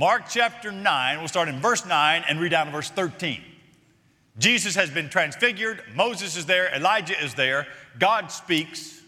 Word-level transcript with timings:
Mark 0.00 0.30
chapter 0.30 0.72
9, 0.72 1.18
we'll 1.18 1.28
start 1.28 1.50
in 1.50 1.60
verse 1.60 1.84
9 1.84 2.24
and 2.26 2.40
read 2.40 2.52
down 2.52 2.64
to 2.64 2.72
verse 2.72 2.88
13. 2.88 3.44
Jesus 4.38 4.74
has 4.74 4.88
been 4.88 5.10
transfigured, 5.10 5.82
Moses 5.94 6.38
is 6.38 6.46
there, 6.46 6.74
Elijah 6.74 7.22
is 7.22 7.34
there, 7.34 7.66
God 7.98 8.32
speaks. 8.32 9.02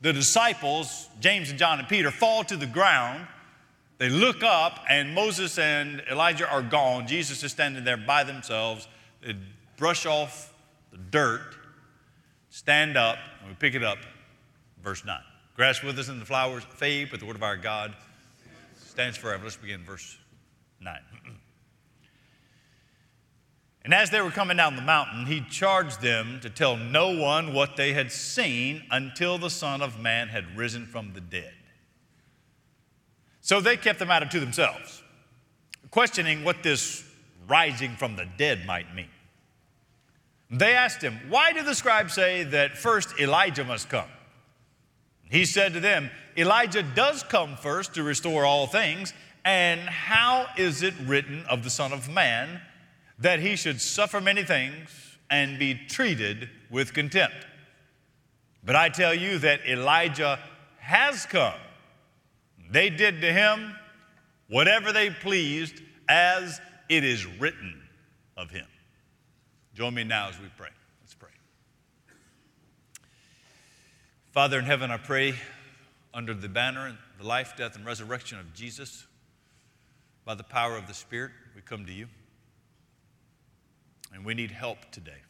The 0.00 0.14
disciples, 0.14 1.10
James 1.20 1.50
and 1.50 1.58
John 1.58 1.78
and 1.78 1.86
Peter, 1.86 2.10
fall 2.10 2.42
to 2.44 2.56
the 2.56 2.64
ground. 2.64 3.26
They 3.98 4.08
look 4.08 4.42
up, 4.42 4.78
and 4.88 5.14
Moses 5.14 5.58
and 5.58 6.02
Elijah 6.10 6.50
are 6.50 6.62
gone. 6.62 7.06
Jesus 7.06 7.44
is 7.44 7.52
standing 7.52 7.84
there 7.84 7.98
by 7.98 8.24
themselves. 8.24 8.88
They 9.22 9.36
brush 9.76 10.06
off 10.06 10.54
the 10.90 10.96
dirt, 10.96 11.54
stand 12.48 12.96
up, 12.96 13.18
and 13.40 13.50
we 13.50 13.56
pick 13.56 13.74
it 13.74 13.84
up, 13.84 13.98
verse 14.82 15.04
9. 15.04 15.20
Grass 15.54 15.82
withers 15.82 16.08
and 16.08 16.18
the 16.18 16.24
flowers 16.24 16.64
fade, 16.64 17.08
but 17.10 17.20
the 17.20 17.26
word 17.26 17.36
of 17.36 17.42
our 17.42 17.58
God 17.58 17.94
stands 18.78 19.18
forever. 19.18 19.44
Let's 19.44 19.56
begin 19.56 19.84
verse 19.84 20.16
9. 20.80 20.98
And 23.82 23.94
as 23.94 24.10
they 24.10 24.20
were 24.20 24.30
coming 24.30 24.58
down 24.58 24.76
the 24.76 24.82
mountain, 24.82 25.24
he 25.24 25.40
charged 25.40 26.02
them 26.02 26.38
to 26.42 26.50
tell 26.50 26.76
no 26.76 27.16
one 27.16 27.54
what 27.54 27.76
they 27.76 27.94
had 27.94 28.12
seen 28.12 28.82
until 28.90 29.38
the 29.38 29.48
Son 29.48 29.80
of 29.80 29.98
Man 29.98 30.28
had 30.28 30.56
risen 30.56 30.84
from 30.86 31.14
the 31.14 31.20
dead. 31.20 31.54
So 33.40 33.60
they 33.60 33.76
kept 33.76 33.98
the 33.98 34.06
matter 34.06 34.26
to 34.26 34.38
themselves, 34.38 35.02
questioning 35.90 36.44
what 36.44 36.62
this 36.62 37.04
rising 37.48 37.96
from 37.96 38.16
the 38.16 38.26
dead 38.36 38.66
might 38.66 38.94
mean. 38.94 39.08
They 40.50 40.74
asked 40.74 41.00
him, 41.00 41.18
Why 41.28 41.52
do 41.52 41.62
the 41.62 41.74
scribes 41.74 42.12
say 42.12 42.42
that 42.44 42.76
first 42.76 43.18
Elijah 43.18 43.64
must 43.64 43.88
come? 43.88 44.08
He 45.30 45.44
said 45.44 45.72
to 45.74 45.80
them, 45.80 46.10
Elijah 46.36 46.82
does 46.82 47.22
come 47.22 47.56
first 47.56 47.94
to 47.94 48.02
restore 48.02 48.44
all 48.44 48.66
things, 48.66 49.14
and 49.44 49.80
how 49.80 50.46
is 50.56 50.82
it 50.82 50.94
written 51.04 51.44
of 51.48 51.64
the 51.64 51.70
Son 51.70 51.92
of 51.92 52.08
Man 52.08 52.60
that 53.18 53.40
he 53.40 53.56
should 53.56 53.80
suffer 53.80 54.20
many 54.20 54.42
things 54.42 55.18
and 55.30 55.58
be 55.58 55.74
treated 55.74 56.48
with 56.70 56.92
contempt? 56.92 57.46
But 58.62 58.76
I 58.76 58.88
tell 58.88 59.14
you 59.14 59.38
that 59.38 59.66
Elijah 59.66 60.38
has 60.78 61.24
come. 61.26 61.54
They 62.70 62.90
did 62.90 63.20
to 63.22 63.32
him 63.32 63.74
whatever 64.48 64.92
they 64.92 65.10
pleased, 65.10 65.80
as 66.08 66.60
it 66.88 67.04
is 67.04 67.24
written 67.24 67.80
of 68.36 68.50
him. 68.50 68.66
Join 69.74 69.94
me 69.94 70.04
now 70.04 70.28
as 70.28 70.38
we 70.38 70.48
pray. 70.56 70.70
Let's 71.00 71.14
pray. 71.14 71.30
Father 74.32 74.58
in 74.58 74.64
heaven, 74.64 74.90
I 74.90 74.96
pray 74.96 75.34
under 76.12 76.34
the 76.34 76.48
banner 76.48 76.96
the 77.18 77.26
life, 77.26 77.54
death, 77.56 77.76
and 77.76 77.84
resurrection 77.84 78.38
of 78.38 78.52
Jesus, 78.54 79.06
by 80.30 80.36
the 80.36 80.44
power 80.44 80.76
of 80.76 80.86
the 80.86 80.94
Spirit, 80.94 81.32
we 81.56 81.60
come 81.60 81.84
to 81.84 81.92
you. 81.92 82.06
And 84.14 84.24
we 84.24 84.32
need 84.32 84.52
help 84.52 84.78
today. 84.92 85.22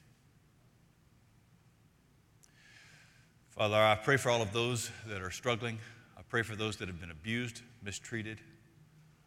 Father, 3.49 3.77
I 3.77 3.95
pray 3.95 4.19
for 4.19 4.29
all 4.29 4.43
of 4.43 4.53
those 4.53 4.91
that 5.07 5.23
are 5.23 5.31
struggling. 5.31 5.79
I 6.19 6.21
pray 6.29 6.43
for 6.43 6.55
those 6.55 6.77
that 6.77 6.89
have 6.89 7.01
been 7.01 7.11
abused, 7.11 7.63
mistreated. 7.83 8.43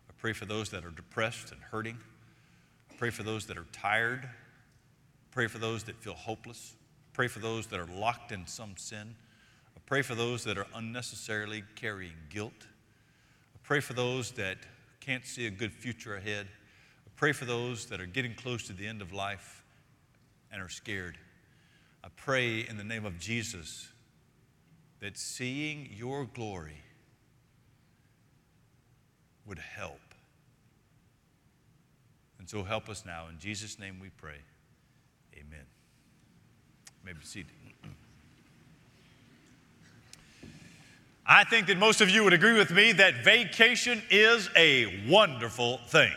I 0.08 0.14
pray 0.16 0.32
for 0.32 0.46
those 0.46 0.70
that 0.70 0.86
are 0.86 0.92
depressed 0.92 1.52
and 1.52 1.60
hurting. 1.60 1.98
I 2.92 2.94
pray 2.96 3.10
for 3.10 3.24
those 3.24 3.48
that 3.48 3.58
are 3.58 3.66
tired 3.72 4.26
I 4.26 4.30
Pray 5.32 5.48
for 5.48 5.58
those 5.58 5.86
that 5.86 5.96
feel 6.04 6.14
hopeless. 6.14 6.76
I 6.76 7.10
Pray 7.14 7.28
for 7.28 7.40
those 7.40 7.66
that 7.66 7.80
are 7.80 7.88
locked 7.88 8.32
in 8.32 8.46
some 8.46 8.78
sin. 8.78 9.16
I 9.76 9.80
pray 9.88 10.04
for 10.04 10.14
those 10.14 10.44
that 10.44 10.60
are 10.60 10.68
unnecessarily 10.76 11.64
carrying 11.74 12.14
guilt. 12.30 12.54
I 12.62 13.58
pray 13.64 13.80
for 13.80 13.94
those 13.94 14.34
that 14.34 14.60
can't 15.06 15.26
see 15.26 15.48
a 15.48 15.52
good 15.52 15.74
future 15.74 16.16
ahead. 16.16 16.48
I 17.06 17.10
pray 17.18 17.34
for 17.34 17.44
those 17.44 17.88
that 17.88 18.00
are 18.00 18.06
getting 18.06 18.36
close 18.36 18.68
to 18.68 18.74
the 18.74 18.88
end 18.88 19.02
of 19.02 19.12
life 19.12 19.66
and 20.50 20.62
are 20.62 20.70
scared. 20.70 21.18
I 22.04 22.08
pray 22.16 22.62
in 22.62 22.78
the 22.78 22.86
name 22.86 23.06
of 23.06 23.20
Jesus 23.20 23.90
that 25.02 25.18
seeing 25.18 25.90
your 25.92 26.24
glory 26.26 26.78
would 29.46 29.60
help. 29.60 30.00
And 32.40 32.50
so 32.50 32.64
help 32.64 32.88
us 32.88 33.04
now. 33.06 33.28
In 33.30 33.40
Jesus' 33.40 33.78
name 33.78 34.00
we 34.02 34.10
pray. 34.10 34.38
Amen. 35.34 35.66
May 37.04 37.12
be 37.12 37.26
seated. 37.26 37.52
I 41.26 41.46
think 41.46 41.68
that 41.68 41.78
most 41.78 42.02
of 42.02 42.10
you 42.10 42.24
would 42.26 42.34
agree 42.34 42.58
with 42.58 42.72
me 42.72 42.92
that 42.94 43.24
vacation 43.24 44.02
is 44.10 44.50
a 44.58 45.08
wonderful 45.08 45.78
thing. 45.88 46.12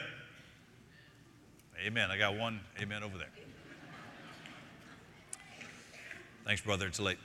Amen. 1.84 2.11
I 2.11 2.19
got 2.19 2.37
one 2.37 2.61
amen 2.81 3.05
over 3.05 3.17
there. 3.17 3.28
Thanks, 6.44 6.61
brother. 6.61 6.87
It's 6.87 6.99
late. 6.99 7.19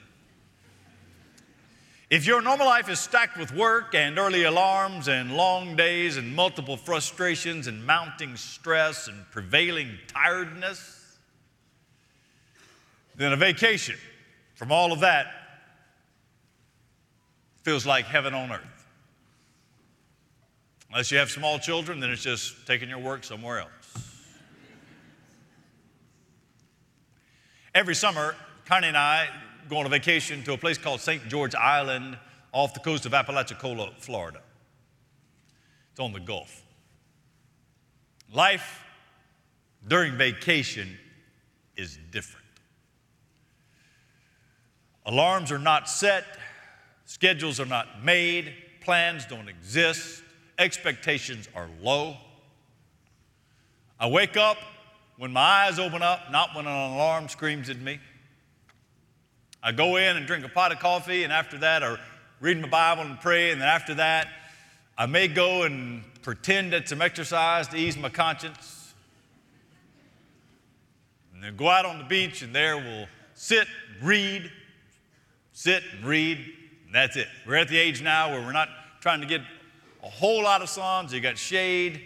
If 2.12 2.28
your 2.28 2.42
normal 2.42 2.68
life 2.68 2.90
is 2.90 3.00
stacked 3.00 3.38
with 3.38 3.54
work 3.56 3.96
and 3.96 4.20
early 4.20 4.44
alarms 4.44 5.08
and 5.08 5.36
long 5.36 5.76
days 5.76 6.18
and 6.18 6.36
multiple 6.36 6.78
frustrations 6.78 7.68
and 7.68 7.86
mounting 7.86 8.36
stress 8.36 9.08
and 9.08 9.26
prevailing 9.32 9.98
tiredness, 10.08 11.18
then 13.16 13.32
a 13.32 13.38
vacation 13.38 13.96
from 14.56 14.72
all 14.72 14.92
of 14.92 15.00
that 15.00 15.41
feels 17.64 17.86
like 17.86 18.06
heaven 18.06 18.34
on 18.34 18.52
earth. 18.52 18.88
Unless 20.90 21.12
you 21.12 21.18
have 21.18 21.30
small 21.30 21.58
children, 21.60 22.00
then 22.00 22.10
it's 22.10 22.24
just 22.24 22.68
taking 22.68 22.90
your 22.90 23.00
work 23.00 23.24
somewhere 23.24 23.60
else. 23.60 23.70
Every 27.74 27.96
summer, 27.96 28.36
Connie 28.66 28.88
and 28.88 28.98
I 28.98 29.30
go 29.70 29.78
on 29.78 29.86
a 29.86 29.90
vacation 29.90 30.44
to 30.44 30.54
a 30.54 30.58
place 30.58 30.78
called 30.78 31.00
St. 31.00 31.26
George 31.30 31.56
Island 31.56 32.18
off 32.52 32.74
the 32.74 32.82
coast 32.82 33.06
of 33.06 33.14
Apalachicola, 33.14 33.92
Florida. 34.00 34.42
It's 35.92 36.00
on 36.00 36.12
the 36.12 36.20
Gulf. 36.20 36.62
Life 38.34 38.84
during 39.88 40.18
vacation 40.18 40.98
is 41.78 41.98
different. 42.12 42.46
Alarms 45.06 45.52
are 45.52 45.60
not 45.60 45.90
set, 45.90 46.26
schedules 47.12 47.60
are 47.60 47.66
not 47.66 48.06
made, 48.06 48.54
plans 48.80 49.26
don't 49.26 49.50
exist, 49.50 50.24
expectations 50.58 51.50
are 51.54 51.68
low. 51.82 52.16
I 54.00 54.08
wake 54.08 54.38
up 54.38 54.56
when 55.18 55.34
my 55.34 55.42
eyes 55.42 55.78
open 55.78 56.02
up, 56.02 56.32
not 56.32 56.56
when 56.56 56.66
an 56.66 56.94
alarm 56.94 57.28
screams 57.28 57.70
at 57.70 57.82
me. 57.82 58.00
I 59.62 59.74
go 59.74 59.98
in 59.98 60.16
and 60.16 60.26
drink 60.26 60.46
a 60.46 60.50
pot 60.50 60.72
of 60.72 60.80
coffee, 60.80 61.26
and 61.26 61.34
after 61.34 61.58
that, 61.58 61.84
I 61.84 61.98
read 62.40 62.62
my 62.62 62.70
Bible 62.70 63.04
and 63.04 63.20
pray, 63.20 63.52
and 63.52 63.60
then 63.60 63.68
after 63.68 63.94
that, 63.96 64.30
I 64.98 65.06
may 65.06 65.28
go 65.28 65.64
and 65.64 66.04
pretend 66.22 66.74
it's 66.74 66.92
some 66.92 67.02
exercise 67.02 67.68
to 67.68 67.76
ease 67.76 67.98
my 67.98 68.10
conscience. 68.10 68.94
And 71.34 71.44
then 71.44 71.58
go 71.58 71.68
out 71.68 71.86
on 71.86 71.98
the 71.98 72.06
beach, 72.06 72.42
and 72.42 72.56
there 72.56 72.78
we'll 72.78 73.08
sit, 73.34 73.68
read, 74.02 74.50
sit 75.52 75.84
and 75.94 76.06
read, 76.06 76.54
and 76.92 76.98
that's 76.98 77.16
it. 77.16 77.30
We're 77.48 77.56
at 77.56 77.70
the 77.70 77.78
age 77.78 78.02
now 78.02 78.32
where 78.32 78.42
we're 78.42 78.52
not 78.52 78.68
trying 79.00 79.22
to 79.22 79.26
get 79.26 79.40
a 80.04 80.10
whole 80.10 80.44
lot 80.44 80.62
of 80.62 80.68
so 80.68 81.06
you 81.10 81.22
got 81.22 81.38
shade, 81.38 82.02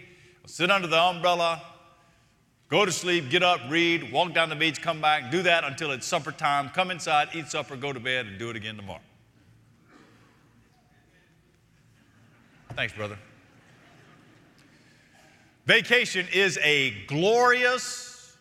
sit 0.46 0.70
under 0.70 0.86
the 0.86 0.96
umbrella, 0.96 1.60
go 2.68 2.84
to 2.84 2.92
sleep, 2.92 3.28
get 3.28 3.42
up, 3.42 3.58
read, 3.68 4.12
walk 4.12 4.32
down 4.32 4.48
the 4.48 4.54
beach, 4.54 4.80
come 4.80 5.00
back, 5.00 5.32
do 5.32 5.42
that 5.42 5.64
until 5.64 5.90
it's 5.90 6.06
supper 6.06 6.30
time, 6.30 6.68
come 6.68 6.92
inside, 6.92 7.30
eat 7.34 7.48
supper, 7.48 7.74
go 7.74 7.92
to 7.92 7.98
bed, 7.98 8.26
and 8.26 8.38
do 8.38 8.48
it 8.48 8.54
again 8.54 8.76
tomorrow. 8.76 9.00
Thanks, 12.76 12.94
brother. 12.94 13.18
Vacation 15.64 16.28
is 16.32 16.60
a 16.62 16.92
glorious 17.08 18.36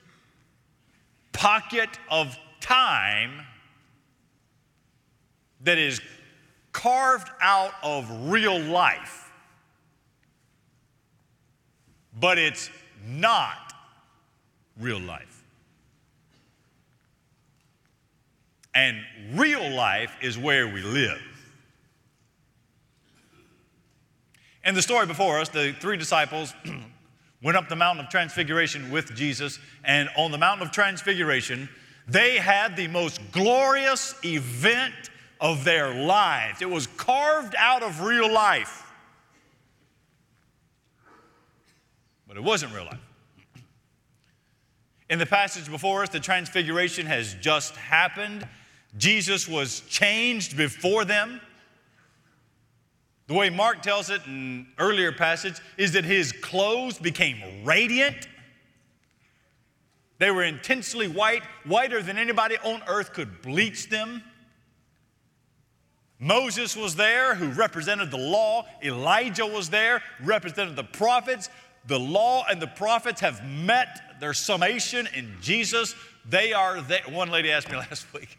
pocket 1.33 1.89
of 2.11 2.37
time 2.59 3.41
that 5.61 5.79
is 5.79 6.01
carved 6.75 7.29
out 7.41 7.71
of 7.81 8.29
real 8.29 8.59
life, 8.59 9.31
but 12.19 12.37
it's 12.37 12.69
not 13.07 13.73
real 14.77 14.99
life. 14.99 15.41
And 18.75 18.97
real 19.35 19.69
life 19.69 20.17
is 20.21 20.37
where 20.37 20.67
we 20.67 20.81
live. 20.81 21.21
In 24.65 24.75
the 24.75 24.81
story 24.81 25.07
before 25.07 25.39
us, 25.39 25.47
the 25.47 25.73
three 25.79 25.95
disciples 25.95 26.53
went 27.41 27.55
up 27.55 27.69
the 27.69 27.77
mountain 27.77 28.03
of 28.03 28.11
transfiguration 28.11 28.91
with 28.91 29.15
Jesus, 29.15 29.59
and 29.85 30.09
on 30.17 30.31
the 30.31 30.37
mountain 30.37 30.67
of 30.67 30.73
transfiguration, 30.73 31.69
they 32.05 32.35
had 32.35 32.75
the 32.75 32.87
most 32.87 33.21
glorious 33.31 34.13
event 34.25 34.93
of 35.45 35.63
their 35.63 35.93
lives. 35.93 36.63
It 36.63 36.69
was 36.69 36.87
carved 36.87 37.53
out 37.57 37.83
of 37.83 38.01
real 38.01 38.31
life. 38.31 38.81
but 42.27 42.35
it 42.35 42.43
wasn't 42.43 42.73
real 42.73 42.85
life. 42.85 42.99
In 45.09 45.19
the 45.19 45.25
passage 45.25 45.69
before 45.69 46.01
us, 46.01 46.09
the 46.09 46.19
transfiguration 46.19 47.05
has 47.05 47.35
just 47.35 47.75
happened. 47.75 48.45
Jesus 48.97 49.47
was 49.47 49.81
changed 49.81 50.57
before 50.57 51.05
them. 51.05 51.39
The 53.27 53.35
way 53.35 53.51
Mark 53.51 53.83
tells 53.83 54.09
it 54.09 54.25
in 54.25 54.65
earlier 54.79 55.11
passage 55.11 55.61
is 55.77 55.93
that 55.93 56.03
his 56.03 56.31
clothes 56.31 56.97
became 56.97 57.63
radiant. 57.63 58.27
They 60.17 60.31
were 60.31 60.43
intensely 60.43 61.07
white, 61.07 61.43
whiter 61.63 62.01
than 62.01 62.17
anybody 62.17 62.57
on 62.63 62.81
earth 62.87 63.13
could 63.13 63.43
bleach 63.43 63.89
them. 63.89 64.23
Moses 66.19 66.75
was 66.75 66.95
there, 66.95 67.35
who 67.35 67.49
represented 67.49 68.09
the 68.09 68.17
law. 68.17 68.65
Elijah 68.83 69.45
was 69.45 69.69
there, 69.69 70.01
represented 70.23 70.75
the 70.75 70.83
prophets. 70.83 71.49
The 71.87 71.99
law 71.99 72.45
and 72.49 72.61
the 72.61 72.67
prophets 72.67 73.21
have 73.21 73.45
met 73.45 74.19
their 74.19 74.33
summation 74.33 75.07
in 75.13 75.35
Jesus. 75.41 75.93
They 76.27 76.53
are 76.53 76.81
there. 76.81 77.01
One 77.09 77.29
lady 77.29 77.51
asked 77.51 77.69
me 77.69 77.75
last 77.77 78.11
week, 78.13 78.37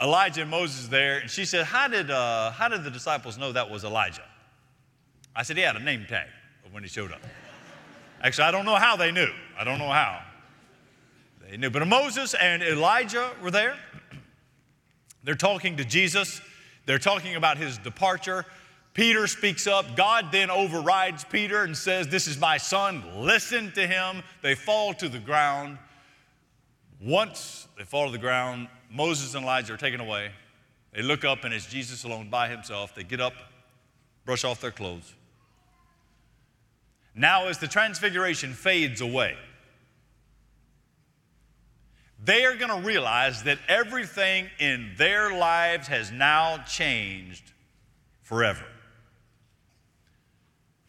Elijah 0.00 0.42
and 0.42 0.50
Moses 0.50 0.88
there, 0.88 1.18
and 1.18 1.30
she 1.30 1.44
said, 1.44 1.64
How 1.64 1.88
did, 1.88 2.10
uh, 2.10 2.50
how 2.50 2.68
did 2.68 2.84
the 2.84 2.90
disciples 2.90 3.38
know 3.38 3.52
that 3.52 3.70
was 3.70 3.84
Elijah? 3.84 4.24
I 5.34 5.42
said, 5.42 5.56
He 5.56 5.62
had 5.62 5.76
a 5.76 5.80
name 5.80 6.04
tag 6.08 6.28
when 6.70 6.82
he 6.82 6.88
showed 6.88 7.12
up. 7.12 7.22
Actually, 8.22 8.44
I 8.44 8.50
don't 8.50 8.64
know 8.64 8.76
how 8.76 8.96
they 8.96 9.12
knew. 9.12 9.30
I 9.58 9.64
don't 9.64 9.78
know 9.78 9.90
how. 9.90 10.22
They 11.48 11.56
knew. 11.56 11.70
But 11.70 11.86
Moses 11.86 12.34
and 12.34 12.62
Elijah 12.62 13.30
were 13.42 13.50
there. 13.50 13.76
They're 15.24 15.34
talking 15.34 15.78
to 15.78 15.84
Jesus, 15.84 16.40
they're 16.86 16.98
talking 16.98 17.34
about 17.34 17.56
his 17.56 17.78
departure. 17.78 18.44
Peter 18.92 19.26
speaks 19.26 19.66
up. 19.66 19.96
God 19.96 20.26
then 20.30 20.50
overrides 20.50 21.24
Peter 21.24 21.64
and 21.64 21.76
says, 21.76 22.06
This 22.06 22.28
is 22.28 22.38
my 22.38 22.58
son, 22.58 23.02
listen 23.16 23.72
to 23.72 23.86
him. 23.86 24.22
They 24.40 24.54
fall 24.54 24.94
to 24.94 25.08
the 25.08 25.18
ground. 25.18 25.78
Once 27.02 27.66
they 27.76 27.84
fall 27.84 28.06
to 28.06 28.12
the 28.12 28.18
ground, 28.18 28.68
Moses 28.90 29.34
and 29.34 29.42
Elijah 29.42 29.74
are 29.74 29.76
taken 29.76 30.00
away. 30.00 30.30
They 30.92 31.02
look 31.02 31.24
up, 31.24 31.42
and 31.42 31.52
it's 31.52 31.66
Jesus 31.66 32.04
alone 32.04 32.30
by 32.30 32.48
himself. 32.48 32.94
They 32.94 33.02
get 33.02 33.20
up, 33.20 33.34
brush 34.24 34.44
off 34.44 34.60
their 34.60 34.70
clothes. 34.70 35.12
Now, 37.16 37.48
as 37.48 37.58
the 37.58 37.66
transfiguration 37.66 38.52
fades 38.52 39.00
away, 39.00 39.36
they 42.24 42.44
are 42.44 42.56
going 42.56 42.70
to 42.70 42.86
realize 42.86 43.42
that 43.44 43.58
everything 43.68 44.48
in 44.58 44.92
their 44.96 45.36
lives 45.36 45.88
has 45.88 46.10
now 46.10 46.58
changed 46.64 47.52
forever. 48.22 48.64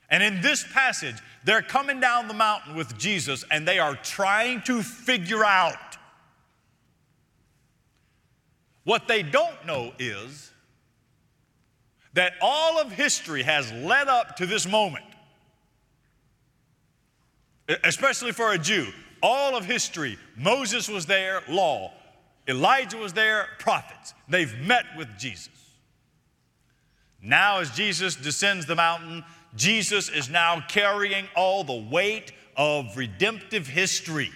And 0.09 0.23
in 0.23 0.41
this 0.41 0.65
passage, 0.71 1.15
they're 1.43 1.61
coming 1.61 1.99
down 1.99 2.27
the 2.27 2.33
mountain 2.33 2.75
with 2.75 2.97
Jesus 2.97 3.43
and 3.51 3.67
they 3.67 3.79
are 3.79 3.95
trying 3.95 4.61
to 4.63 4.81
figure 4.81 5.43
out. 5.43 5.97
What 8.83 9.07
they 9.07 9.23
don't 9.23 9.65
know 9.65 9.93
is 9.97 10.51
that 12.13 12.33
all 12.39 12.79
of 12.79 12.91
history 12.91 13.43
has 13.43 13.71
led 13.73 14.07
up 14.07 14.37
to 14.37 14.45
this 14.45 14.67
moment, 14.67 15.05
especially 17.83 18.31
for 18.31 18.53
a 18.53 18.59
Jew. 18.59 18.87
All 19.21 19.55
of 19.55 19.65
history, 19.65 20.17
Moses 20.35 20.87
was 20.87 21.05
there, 21.05 21.41
law. 21.49 21.91
Elijah 22.47 22.97
was 22.97 23.13
there, 23.13 23.47
prophets. 23.59 24.13
They've 24.27 24.57
met 24.59 24.85
with 24.97 25.07
Jesus. 25.17 25.49
Now, 27.21 27.59
as 27.59 27.71
Jesus 27.71 28.15
descends 28.15 28.65
the 28.65 28.75
mountain, 28.75 29.23
Jesus 29.55 30.09
is 30.09 30.29
now 30.29 30.63
carrying 30.67 31.27
all 31.35 31.63
the 31.63 31.87
weight 31.89 32.31
of 32.55 32.95
redemptive 32.95 33.67
history. 33.67 34.31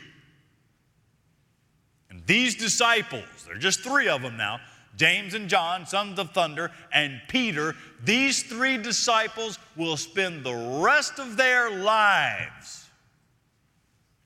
And 2.10 2.25
these 2.25 2.56
disciples, 2.56 3.24
there 3.46 3.56
are 3.56 3.60
just 3.60 3.82
three 3.82 4.10
of 4.10 4.22
them 4.22 4.38
now 4.38 4.60
James 4.96 5.34
and 5.34 5.48
John, 5.48 5.86
sons 5.86 6.20
of 6.20 6.32
thunder, 6.32 6.72
and 6.92 7.22
Peter, 7.30 7.74
these 8.04 8.44
three 8.44 8.78
disciples 8.78 9.58
will 9.78 9.96
spend 9.96 10.44
the 10.44 10.82
rest 10.84 11.20
of 11.20 11.38
their 11.38 11.70
lives 11.72 12.79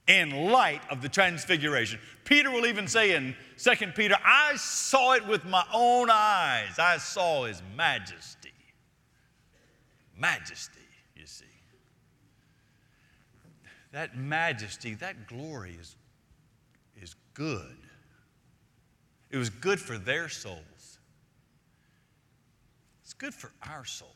in 0.08 0.52
light 0.52 0.82
of 0.90 1.02
the 1.02 1.10
transfiguration. 1.10 2.00
Peter 2.26 2.52
will 2.52 2.66
even 2.66 2.88
say 2.88 3.16
in 3.16 3.36
2 3.58 3.88
Peter, 3.96 4.18
I 4.24 4.56
saw 4.58 5.14
it 5.14 5.26
with 5.26 5.46
my 5.46 5.64
own 5.74 6.10
eyes. 6.10 6.78
I 6.78 6.98
saw 6.98 7.46
his 7.46 7.62
majesty. 7.76 8.52
Majesty, 10.18 10.80
you 11.16 11.26
see. 11.26 11.46
That 13.92 14.18
majesty, 14.18 14.96
that 14.96 15.28
glory 15.28 15.78
is, 15.80 15.96
is 17.02 17.16
good. 17.34 17.78
It 19.30 19.38
was 19.38 19.50
good 19.50 19.80
for 19.80 19.98
their 19.98 20.30
souls. 20.30 21.00
It's 23.04 23.14
good 23.14 23.34
for 23.34 23.52
our 23.68 23.86
souls. 23.86 24.12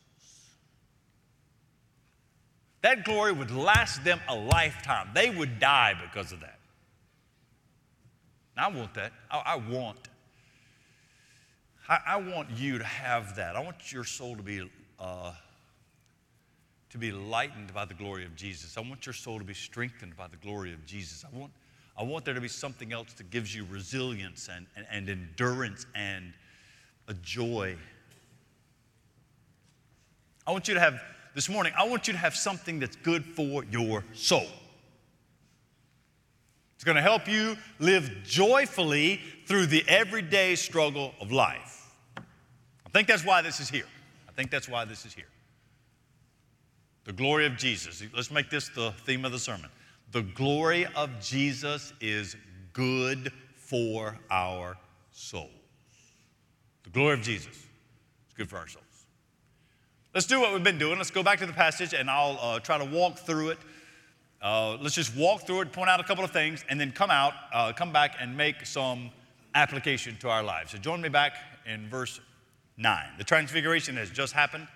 That 2.87 3.03
glory 3.03 3.33
would 3.33 3.51
last 3.51 4.05
them 4.05 4.21
a 4.29 4.33
lifetime. 4.33 5.09
They 5.13 5.29
would 5.29 5.59
die 5.59 5.93
because 6.01 6.31
of 6.31 6.39
that. 6.39 6.57
I 8.55 8.69
want 8.69 8.93
that. 8.93 9.11
I, 9.29 9.43
I 9.45 9.55
want. 9.57 10.07
I, 11.89 11.99
I, 12.07 12.15
want 12.15 12.49
you 12.51 12.77
to 12.77 12.85
have 12.85 13.35
that. 13.35 13.57
I 13.57 13.59
want 13.59 13.91
your 13.91 14.05
soul 14.05 14.37
to 14.37 14.41
be 14.41 14.71
uh, 15.01 15.33
to 16.91 16.97
be 16.97 17.11
lightened 17.11 17.73
by 17.73 17.83
the 17.83 17.93
glory 17.93 18.23
of 18.23 18.37
Jesus. 18.37 18.77
I 18.77 18.79
want 18.79 19.05
your 19.05 19.11
soul 19.11 19.37
to 19.37 19.43
be 19.43 19.53
strengthened 19.53 20.15
by 20.15 20.27
the 20.29 20.37
glory 20.37 20.71
of 20.71 20.85
Jesus. 20.85 21.25
I 21.25 21.37
want, 21.37 21.51
I 21.97 22.03
want 22.03 22.23
there 22.23 22.35
to 22.35 22.39
be 22.39 22.47
something 22.47 22.93
else 22.93 23.11
that 23.17 23.29
gives 23.31 23.53
you 23.53 23.67
resilience 23.69 24.47
and, 24.49 24.65
and, 24.77 24.85
and 24.89 25.09
endurance 25.09 25.85
and 25.93 26.31
a 27.09 27.13
joy. 27.15 27.75
I 30.47 30.51
want 30.51 30.69
you 30.69 30.73
to 30.73 30.79
have 30.79 31.01
this 31.37 31.49
morning, 31.49 31.71
I 31.77 31.87
want 31.87 32.07
you 32.07 32.13
to 32.13 32.17
have 32.17 32.35
something 32.35 32.79
that's 32.79 32.95
good 32.95 33.23
for 33.23 33.63
your 33.65 34.03
soul. 34.13 34.47
It's 36.73 36.83
going 36.83 36.95
to 36.95 37.01
help 37.03 37.27
you 37.27 37.55
live 37.77 38.09
joyfully 38.23 39.21
through 39.45 39.67
the 39.67 39.85
everyday 39.87 40.55
struggle 40.55 41.13
of 41.21 41.31
life. 41.31 41.93
I 42.17 42.89
think 42.91 43.07
that's 43.07 43.23
why 43.23 43.43
this 43.43 43.59
is 43.59 43.69
here. 43.69 43.85
I 44.27 44.31
think 44.31 44.49
that's 44.49 44.67
why 44.67 44.83
this 44.85 45.05
is 45.05 45.13
here. 45.13 45.27
The 47.03 47.13
glory 47.13 47.45
of 47.45 47.55
Jesus. 47.55 48.01
Let's 48.15 48.31
make 48.31 48.49
this 48.49 48.69
the 48.69 48.91
theme 49.05 49.23
of 49.23 49.31
the 49.31 49.37
sermon. 49.37 49.69
The 50.13 50.23
glory 50.23 50.87
of 50.95 51.11
Jesus 51.21 51.93
is 52.01 52.35
good 52.73 53.31
for 53.53 54.17
our 54.31 54.75
souls. 55.11 55.51
The 56.83 56.89
glory 56.89 57.13
of 57.13 57.21
Jesus 57.21 57.53
is 57.53 58.33
good 58.35 58.49
for 58.49 58.57
our 58.57 58.67
souls. 58.67 58.86
Let's 60.17 60.25
do 60.25 60.39
what 60.39 60.51
we've 60.51 60.63
been 60.63 60.79
doing. 60.79 60.97
Let's 60.97 61.11
go 61.11 61.21
back 61.21 61.37
to 61.41 61.45
the 61.45 61.53
passage 61.53 61.93
and 61.93 62.09
I'll 62.09 62.39
uh, 62.41 62.59
try 62.59 62.79
to 62.79 62.85
walk 62.85 63.19
through 63.19 63.49
it. 63.49 63.59
Uh, 64.41 64.75
let's 64.77 64.95
just 64.95 65.15
walk 65.15 65.45
through 65.45 65.61
it, 65.61 65.71
point 65.71 65.91
out 65.91 65.99
a 65.99 66.03
couple 66.03 66.23
of 66.23 66.31
things, 66.31 66.65
and 66.69 66.81
then 66.81 66.91
come 66.91 67.11
out, 67.11 67.33
uh, 67.53 67.71
come 67.71 67.93
back 67.93 68.15
and 68.19 68.35
make 68.35 68.65
some 68.65 69.11
application 69.53 70.17
to 70.21 70.29
our 70.29 70.41
lives. 70.41 70.71
So 70.71 70.79
join 70.79 71.01
me 71.01 71.09
back 71.09 71.33
in 71.67 71.87
verse 71.87 72.19
9. 72.77 73.05
The 73.19 73.23
transfiguration 73.23 73.95
has 73.97 74.09
just 74.09 74.33
happened. 74.33 74.67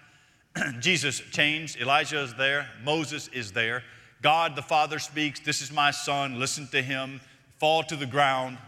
Jesus 0.80 1.24
changed. 1.32 1.82
Elijah 1.82 2.22
is 2.22 2.36
there. 2.36 2.70
Moses 2.84 3.28
is 3.30 3.52
there. 3.52 3.84
God 4.22 4.56
the 4.56 4.62
Father 4.62 5.00
speaks, 5.00 5.40
This 5.40 5.60
is 5.60 5.72
my 5.72 5.90
son. 5.90 6.40
Listen 6.40 6.68
to 6.68 6.84
him. 6.84 7.20
Fall 7.58 7.82
to 7.86 7.96
the 7.96 8.06
ground. 8.06 8.60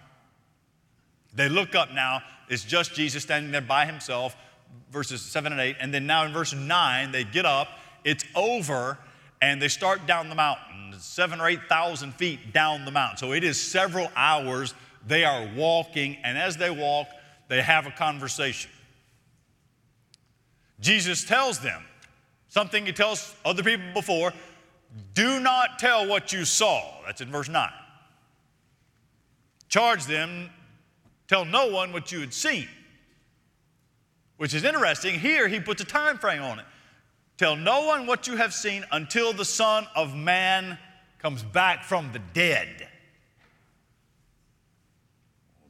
They 1.35 1.49
look 1.49 1.75
up 1.75 1.93
now. 1.93 2.23
It's 2.49 2.63
just 2.63 2.95
Jesus 2.95 3.21
standing 3.21 3.51
there 3.51 3.61
by 3.61 3.85
himself 3.85 4.35
verses 4.93 5.21
7 5.21 5.51
and 5.51 5.59
8. 5.59 5.77
And 5.79 5.93
then 5.93 6.05
now 6.05 6.23
in 6.25 6.31
verse 6.31 6.53
9, 6.53 7.11
they 7.11 7.23
get 7.23 7.45
up, 7.45 7.67
it's 8.03 8.23
over, 8.35 8.97
and 9.41 9.61
they 9.61 9.67
start 9.67 10.05
down 10.05 10.29
the 10.29 10.35
mountain, 10.35 10.93
seven 10.99 11.41
or 11.41 11.47
8,000 11.47 12.13
feet 12.13 12.53
down 12.53 12.85
the 12.85 12.91
mountain. 12.91 13.17
So 13.17 13.33
it 13.33 13.43
is 13.43 13.59
several 13.59 14.09
hours 14.15 14.73
they 15.05 15.25
are 15.25 15.49
walking, 15.55 16.17
and 16.23 16.37
as 16.37 16.55
they 16.55 16.69
walk, 16.69 17.07
they 17.49 17.61
have 17.61 17.87
a 17.87 17.91
conversation. 17.91 18.71
Jesus 20.79 21.25
tells 21.25 21.59
them 21.59 21.83
something 22.49 22.85
he 22.85 22.93
tells 22.93 23.35
other 23.43 23.63
people 23.63 23.85
before 23.93 24.31
do 25.13 25.39
not 25.39 25.79
tell 25.79 26.07
what 26.07 26.31
you 26.31 26.45
saw. 26.45 26.83
That's 27.05 27.19
in 27.19 27.31
verse 27.31 27.49
9. 27.49 27.69
Charge 29.67 30.05
them, 30.05 30.51
tell 31.27 31.45
no 31.45 31.67
one 31.67 31.91
what 31.91 32.11
you 32.11 32.19
had 32.19 32.33
seen 32.33 32.67
which 34.37 34.53
is 34.53 34.63
interesting. 34.63 35.19
Here 35.19 35.47
he 35.47 35.59
puts 35.59 35.81
a 35.81 35.85
time 35.85 36.17
frame 36.17 36.41
on 36.41 36.59
it. 36.59 36.65
Tell 37.37 37.55
no 37.55 37.85
one 37.85 38.05
what 38.07 38.27
you 38.27 38.37
have 38.37 38.53
seen 38.53 38.85
until 38.91 39.33
the 39.33 39.45
Son 39.45 39.87
of 39.95 40.15
Man 40.15 40.77
comes 41.19 41.43
back 41.43 41.83
from 41.83 42.11
the 42.11 42.19
dead. 42.19 42.87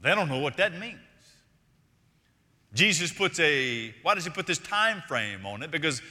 They 0.01 0.13
don't 0.13 0.27
know 0.27 0.39
what 0.39 0.57
that 0.57 0.77
means. 0.77 0.99
Jesus 2.73 3.13
puts 3.13 3.39
a, 3.39 3.93
why 4.01 4.15
does 4.15 4.25
he 4.25 4.29
put 4.31 4.47
this 4.47 4.57
time 4.57 5.03
frame 5.07 5.45
on 5.45 5.63
it? 5.63 5.71
Because 5.71 6.01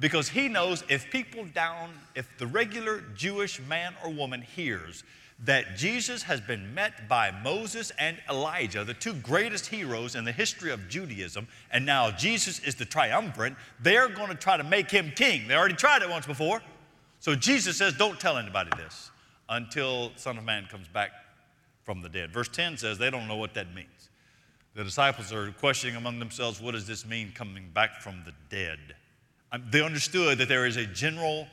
because 0.00 0.28
he 0.28 0.48
knows 0.48 0.84
if 0.88 1.10
people 1.10 1.44
down, 1.46 1.90
if 2.14 2.28
the 2.38 2.46
regular 2.46 3.02
Jewish 3.16 3.60
man 3.60 3.94
or 4.04 4.10
woman 4.10 4.42
hears 4.42 5.02
that 5.44 5.76
Jesus 5.76 6.24
has 6.24 6.40
been 6.40 6.74
met 6.74 7.08
by 7.08 7.30
Moses 7.30 7.92
and 7.98 8.18
Elijah, 8.28 8.82
the 8.82 8.94
two 8.94 9.14
greatest 9.14 9.66
heroes 9.66 10.16
in 10.16 10.24
the 10.24 10.32
history 10.32 10.72
of 10.72 10.88
Judaism, 10.88 11.46
and 11.70 11.86
now 11.86 12.10
Jesus 12.10 12.58
is 12.60 12.74
the 12.74 12.84
triumvirate, 12.84 13.54
they're 13.80 14.08
going 14.08 14.28
to 14.28 14.34
try 14.34 14.56
to 14.56 14.64
make 14.64 14.90
him 14.90 15.12
king. 15.14 15.46
They 15.46 15.54
already 15.54 15.76
tried 15.76 16.02
it 16.02 16.10
once 16.10 16.26
before. 16.26 16.60
So 17.20 17.34
Jesus 17.34 17.76
says, 17.76 17.94
Don't 17.94 18.18
tell 18.18 18.36
anybody 18.36 18.70
this 18.76 19.10
until 19.48 20.12
Son 20.16 20.38
of 20.38 20.44
Man 20.44 20.66
comes 20.70 20.88
back 20.88 21.10
from 21.84 22.02
the 22.02 22.08
dead. 22.08 22.32
Verse 22.32 22.48
10 22.48 22.76
says 22.76 22.98
they 22.98 23.10
don't 23.10 23.28
know 23.28 23.36
what 23.36 23.54
that 23.54 23.74
means. 23.74 24.10
The 24.74 24.84
disciples 24.84 25.32
are 25.32 25.50
questioning 25.52 25.96
among 25.96 26.18
themselves, 26.18 26.60
What 26.60 26.72
does 26.72 26.86
this 26.86 27.06
mean 27.06 27.32
coming 27.32 27.70
back 27.72 28.00
from 28.00 28.24
the 28.24 28.32
dead? 28.50 28.78
Um, 29.52 29.64
they 29.70 29.82
understood 29.82 30.38
that 30.38 30.48
there 30.48 30.66
is 30.66 30.76
a 30.76 30.84
general 30.84 31.46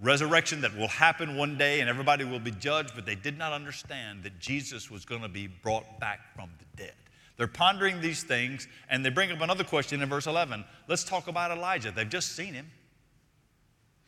resurrection 0.00 0.60
that 0.60 0.76
will 0.76 0.88
happen 0.88 1.36
one 1.36 1.58
day 1.58 1.80
and 1.80 1.88
everybody 1.88 2.24
will 2.24 2.38
be 2.38 2.52
judged, 2.52 2.92
but 2.94 3.06
they 3.06 3.14
did 3.14 3.36
not 3.36 3.52
understand 3.52 4.22
that 4.22 4.38
Jesus 4.38 4.90
was 4.90 5.04
going 5.04 5.22
to 5.22 5.28
be 5.28 5.46
brought 5.46 5.98
back 5.98 6.20
from 6.34 6.50
the 6.58 6.82
dead. 6.82 6.94
They're 7.36 7.46
pondering 7.46 8.00
these 8.00 8.22
things 8.22 8.68
and 8.88 9.04
they 9.04 9.10
bring 9.10 9.30
up 9.30 9.40
another 9.40 9.64
question 9.64 10.02
in 10.02 10.08
verse 10.08 10.26
11. 10.26 10.64
Let's 10.88 11.04
talk 11.04 11.28
about 11.28 11.50
Elijah. 11.50 11.90
They've 11.90 12.08
just 12.08 12.34
seen 12.34 12.54
him. 12.54 12.66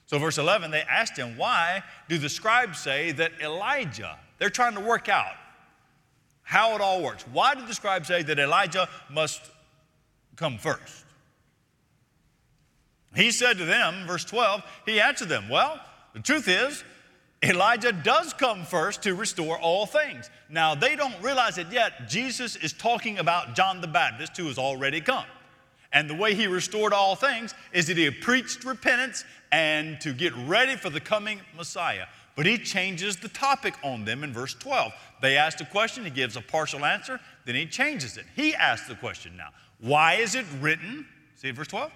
So, 0.07 0.19
verse 0.19 0.39
11, 0.39 0.73
they 0.73 0.83
asked 0.83 1.17
him, 1.17 1.37
Why 1.37 1.85
do 2.09 2.19
the 2.19 2.29
scribes 2.29 2.81
say 2.81 3.13
that 3.13 3.33
Elijah, 3.41 4.19
they're 4.39 4.51
trying 4.51 4.75
to 4.75 4.81
work 4.81 5.09
out 5.09 5.37
how 6.51 6.75
it 6.75 6.81
all 6.81 7.01
works. 7.01 7.25
Why 7.33 7.55
do 7.55 7.65
the 7.65 7.75
scribes 7.75 8.09
say 8.09 8.25
that 8.25 8.41
Elijah 8.41 8.89
must 9.09 9.41
come 10.35 10.59
first? 10.59 11.05
He 13.15 13.31
said 13.31 13.59
to 13.59 13.65
them, 13.65 14.07
verse 14.07 14.25
12, 14.25 14.63
he 14.87 15.01
answered 15.01 15.29
them, 15.29 15.49
Well, 15.49 15.81
the 16.13 16.21
truth 16.21 16.49
is, 16.49 16.85
Elijah 17.43 17.93
does 17.93 18.35
come 18.35 18.65
first 18.65 19.03
to 19.03 19.15
restore 19.15 19.59
all 19.59 19.87
things. 19.87 20.29
Now, 20.51 20.75
they 20.75 20.95
don't 20.95 21.21
realize 21.23 21.57
it 21.57 21.69
yet. 21.73 22.09
Jesus 22.09 22.55
is 22.57 22.73
talking 22.73 23.19
about 23.19 23.55
John 23.55 23.81
the 23.81 23.89
Baptist, 23.89 24.37
who 24.37 24.47
has 24.47 24.59
already 24.59 25.01
come. 25.01 25.25
And 25.93 26.09
the 26.09 26.15
way 26.15 26.35
he 26.35 26.47
restored 26.47 26.93
all 26.93 27.17
things 27.17 27.55
is 27.73 27.87
that 27.87 27.97
he 27.97 28.11
preached 28.11 28.65
repentance 28.65 29.25
and 29.51 30.01
to 30.03 30.13
get 30.13 30.33
ready 30.47 30.77
for 30.77 30.91
the 30.91 31.01
coming 31.01 31.41
Messiah. 31.57 32.07
But 32.37 32.47
he 32.47 32.59
changes 32.59 33.17
the 33.17 33.29
topic 33.29 33.75
on 33.83 34.05
them 34.05 34.23
in 34.23 34.33
verse 34.33 34.55
12. 34.55 34.93
They 35.21 35.37
asked 35.37 35.61
a 35.61 35.65
question, 35.65 36.05
he 36.05 36.11
gives 36.11 36.37
a 36.37 36.41
partial 36.41 36.85
answer, 36.85 37.19
then 37.45 37.55
he 37.55 37.67
changes 37.67 38.17
it. 38.17 38.27
He 38.37 38.55
asks 38.55 38.87
the 38.87 38.95
question 38.95 39.37
now 39.37 39.49
Why 39.81 40.15
is 40.15 40.35
it 40.35 40.47
written? 40.61 41.07
See 41.37 41.51
verse 41.51 41.69
12? 41.69 41.91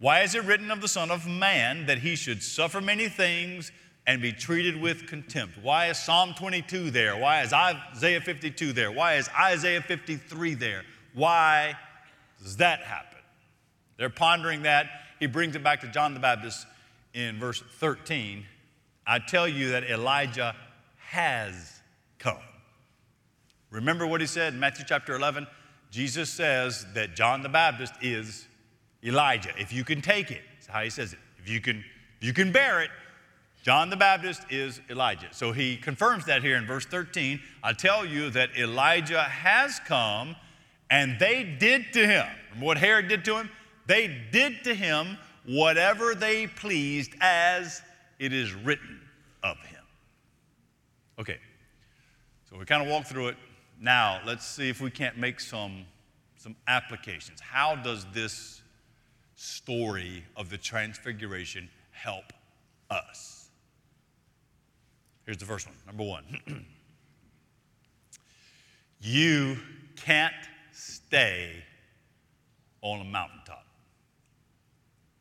Why 0.00 0.22
is 0.22 0.34
it 0.34 0.44
written 0.44 0.70
of 0.70 0.80
the 0.80 0.88
Son 0.88 1.10
of 1.10 1.26
Man 1.26 1.84
that 1.84 1.98
he 1.98 2.16
should 2.16 2.42
suffer 2.42 2.80
many 2.80 3.10
things 3.10 3.70
and 4.06 4.22
be 4.22 4.32
treated 4.32 4.80
with 4.80 5.06
contempt? 5.06 5.58
Why 5.60 5.88
is 5.88 5.98
Psalm 5.98 6.32
22 6.38 6.90
there? 6.90 7.18
Why 7.18 7.42
is 7.42 7.52
Isaiah 7.52 8.22
52 8.22 8.72
there? 8.72 8.90
Why 8.90 9.16
is 9.16 9.28
Isaiah 9.38 9.82
53 9.82 10.54
there? 10.54 10.84
Why 11.12 11.74
does 12.42 12.56
that 12.56 12.80
happen? 12.80 13.18
They're 13.98 14.08
pondering 14.08 14.62
that. 14.62 14.86
He 15.18 15.26
brings 15.26 15.54
it 15.54 15.62
back 15.62 15.82
to 15.82 15.88
John 15.88 16.14
the 16.14 16.20
Baptist 16.20 16.66
in 17.12 17.38
verse 17.38 17.62
13. 17.78 18.46
I 19.06 19.18
tell 19.18 19.46
you 19.46 19.72
that 19.72 19.84
Elijah 19.84 20.56
has 21.08 21.80
come. 22.18 22.38
Remember 23.68 24.06
what 24.06 24.22
he 24.22 24.26
said 24.26 24.54
in 24.54 24.60
Matthew 24.60 24.86
chapter 24.88 25.14
11? 25.14 25.46
Jesus 25.90 26.30
says 26.30 26.86
that 26.94 27.14
John 27.14 27.42
the 27.42 27.50
Baptist 27.50 27.92
is 28.00 28.46
Elijah, 29.04 29.50
if 29.58 29.72
you 29.72 29.84
can 29.84 30.02
take 30.02 30.30
it. 30.30 30.42
That's 30.54 30.66
how 30.66 30.82
he 30.82 30.90
says 30.90 31.12
it. 31.12 31.18
If 31.38 31.48
you 31.48 31.60
can, 31.60 31.84
if 32.20 32.26
you 32.26 32.32
can 32.32 32.52
bear 32.52 32.80
it, 32.82 32.90
John 33.62 33.90
the 33.90 33.96
Baptist 33.96 34.42
is 34.50 34.80
Elijah. 34.88 35.28
So 35.32 35.52
he 35.52 35.76
confirms 35.76 36.24
that 36.26 36.42
here 36.42 36.56
in 36.56 36.66
verse 36.66 36.86
13. 36.86 37.40
I 37.62 37.72
tell 37.74 38.06
you 38.06 38.30
that 38.30 38.56
Elijah 38.58 39.22
has 39.22 39.78
come 39.80 40.36
and 40.90 41.18
they 41.18 41.44
did 41.44 41.92
to 41.92 42.06
him. 42.06 42.26
Remember 42.50 42.66
what 42.66 42.78
Herod 42.78 43.08
did 43.08 43.24
to 43.26 43.36
him? 43.36 43.50
They 43.86 44.24
did 44.32 44.64
to 44.64 44.74
him 44.74 45.18
whatever 45.46 46.14
they 46.14 46.46
pleased 46.46 47.12
as 47.20 47.82
it 48.18 48.32
is 48.32 48.54
written 48.54 49.00
of 49.42 49.58
him. 49.58 49.82
Okay, 51.18 51.38
so 52.48 52.58
we 52.58 52.64
kind 52.64 52.82
of 52.82 52.88
walked 52.88 53.08
through 53.08 53.28
it. 53.28 53.36
Now 53.78 54.20
let's 54.26 54.46
see 54.46 54.70
if 54.70 54.80
we 54.80 54.90
can't 54.90 55.18
make 55.18 55.38
some, 55.38 55.84
some 56.36 56.56
applications. 56.66 57.40
How 57.40 57.76
does 57.76 58.06
this 58.12 58.59
story 59.40 60.22
of 60.36 60.50
the 60.50 60.58
transfiguration 60.58 61.68
help 61.92 62.32
us? 62.90 63.48
Here's 65.24 65.38
the 65.38 65.46
first 65.46 65.66
one. 65.66 65.76
Number 65.86 66.04
one 66.04 66.24
you 69.00 69.56
can't 69.96 70.34
stay 70.72 71.52
on 72.82 73.00
a 73.00 73.04
mountaintop. 73.04 73.64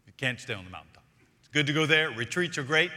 You 0.06 0.14
can't 0.18 0.40
stay 0.40 0.54
on 0.54 0.66
the 0.66 0.72
mountaintop. 0.72 1.04
It's 1.40 1.48
good 1.50 1.68
to 1.68 1.74
go 1.74 1.86
there. 1.86 2.12
Retreats 2.12 2.58
are 2.58 2.64
great. 2.64 2.92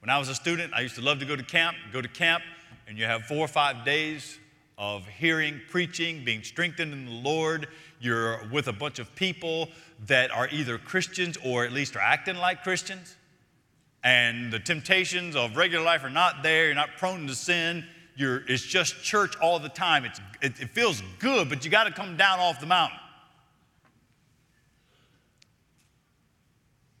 When 0.00 0.10
I 0.10 0.18
was 0.18 0.28
a 0.28 0.34
student, 0.34 0.74
I 0.74 0.80
used 0.80 0.96
to 0.96 1.00
love 1.00 1.18
to 1.20 1.24
go 1.24 1.34
to 1.34 1.42
camp. 1.42 1.76
Go 1.92 2.02
to 2.02 2.08
camp, 2.08 2.42
and 2.86 2.98
you 2.98 3.04
have 3.04 3.22
four 3.22 3.38
or 3.38 3.48
five 3.48 3.86
days 3.86 4.38
of 4.78 5.06
hearing, 5.06 5.60
preaching, 5.70 6.24
being 6.24 6.42
strengthened 6.42 6.92
in 6.92 7.06
the 7.06 7.12
Lord. 7.12 7.68
You're 8.00 8.40
with 8.50 8.66
a 8.68 8.72
bunch 8.72 8.98
of 8.98 9.14
people 9.14 9.68
that 10.06 10.30
are 10.30 10.48
either 10.50 10.78
Christians 10.78 11.38
or 11.44 11.64
at 11.64 11.72
least 11.72 11.96
are 11.96 12.00
acting 12.00 12.36
like 12.36 12.62
Christians. 12.62 13.16
And 14.04 14.52
the 14.52 14.58
temptations 14.58 15.36
of 15.36 15.56
regular 15.56 15.84
life 15.84 16.02
are 16.02 16.10
not 16.10 16.42
there. 16.42 16.66
You're 16.66 16.74
not 16.74 16.96
prone 16.98 17.26
to 17.28 17.34
sin. 17.34 17.84
You're, 18.16 18.42
it's 18.48 18.62
just 18.62 19.02
church 19.02 19.36
all 19.36 19.58
the 19.58 19.68
time. 19.68 20.04
It's, 20.04 20.20
it, 20.40 20.60
it 20.60 20.70
feels 20.70 21.02
good, 21.18 21.48
but 21.48 21.64
you 21.64 21.70
got 21.70 21.84
to 21.84 21.92
come 21.92 22.16
down 22.16 22.40
off 22.40 22.60
the 22.60 22.66
mountain. 22.66 22.98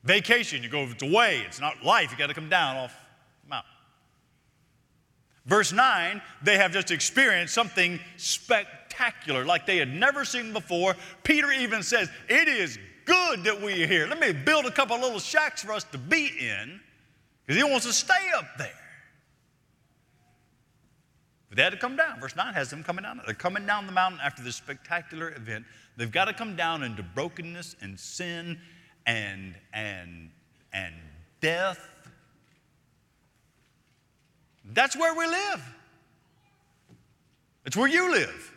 Vacation, 0.04 0.62
you 0.62 0.68
go, 0.68 0.82
it's 0.82 1.02
away. 1.02 1.42
It's 1.46 1.60
not 1.60 1.84
life. 1.84 2.10
You 2.10 2.18
got 2.18 2.28
to 2.28 2.34
come 2.34 2.48
down 2.48 2.76
off 2.76 2.94
mountain. 3.48 3.70
Verse 5.44 5.72
9, 5.72 6.22
they 6.42 6.56
have 6.56 6.72
just 6.72 6.90
experienced 6.90 7.52
something 7.52 8.00
spectacular 8.16 9.44
like 9.44 9.66
they 9.66 9.76
had 9.76 9.92
never 9.92 10.24
seen 10.24 10.52
before. 10.52 10.96
Peter 11.24 11.50
even 11.52 11.82
says, 11.82 12.08
It 12.28 12.48
is 12.48 12.78
good 13.04 13.44
that 13.44 13.60
we 13.60 13.82
are 13.82 13.86
here. 13.86 14.06
Let 14.06 14.20
me 14.20 14.32
build 14.32 14.66
a 14.66 14.70
couple 14.70 14.98
little 14.98 15.18
shacks 15.18 15.62
for 15.62 15.72
us 15.72 15.84
to 15.84 15.98
be 15.98 16.26
in 16.26 16.80
because 17.46 17.62
he 17.62 17.68
wants 17.68 17.86
to 17.86 17.92
stay 17.92 18.30
up 18.36 18.46
there. 18.58 18.70
But 21.48 21.56
they 21.56 21.62
had 21.62 21.72
to 21.72 21.78
come 21.78 21.96
down. 21.96 22.20
Verse 22.20 22.34
9 22.34 22.54
has 22.54 22.70
them 22.70 22.82
coming 22.82 23.02
down. 23.02 23.20
They're 23.26 23.34
coming 23.34 23.66
down 23.66 23.86
the 23.86 23.92
mountain 23.92 24.20
after 24.22 24.42
this 24.42 24.56
spectacular 24.56 25.30
event. 25.30 25.66
They've 25.96 26.10
got 26.10 26.26
to 26.26 26.32
come 26.32 26.56
down 26.56 26.82
into 26.82 27.02
brokenness 27.02 27.76
and 27.82 28.00
sin 28.00 28.58
and, 29.06 29.54
and, 29.74 30.30
and 30.72 30.94
death 31.40 31.88
that's 34.72 34.96
where 34.96 35.14
we 35.14 35.26
live. 35.26 35.74
It's 37.64 37.76
where 37.76 37.88
you 37.88 38.10
live. 38.10 38.52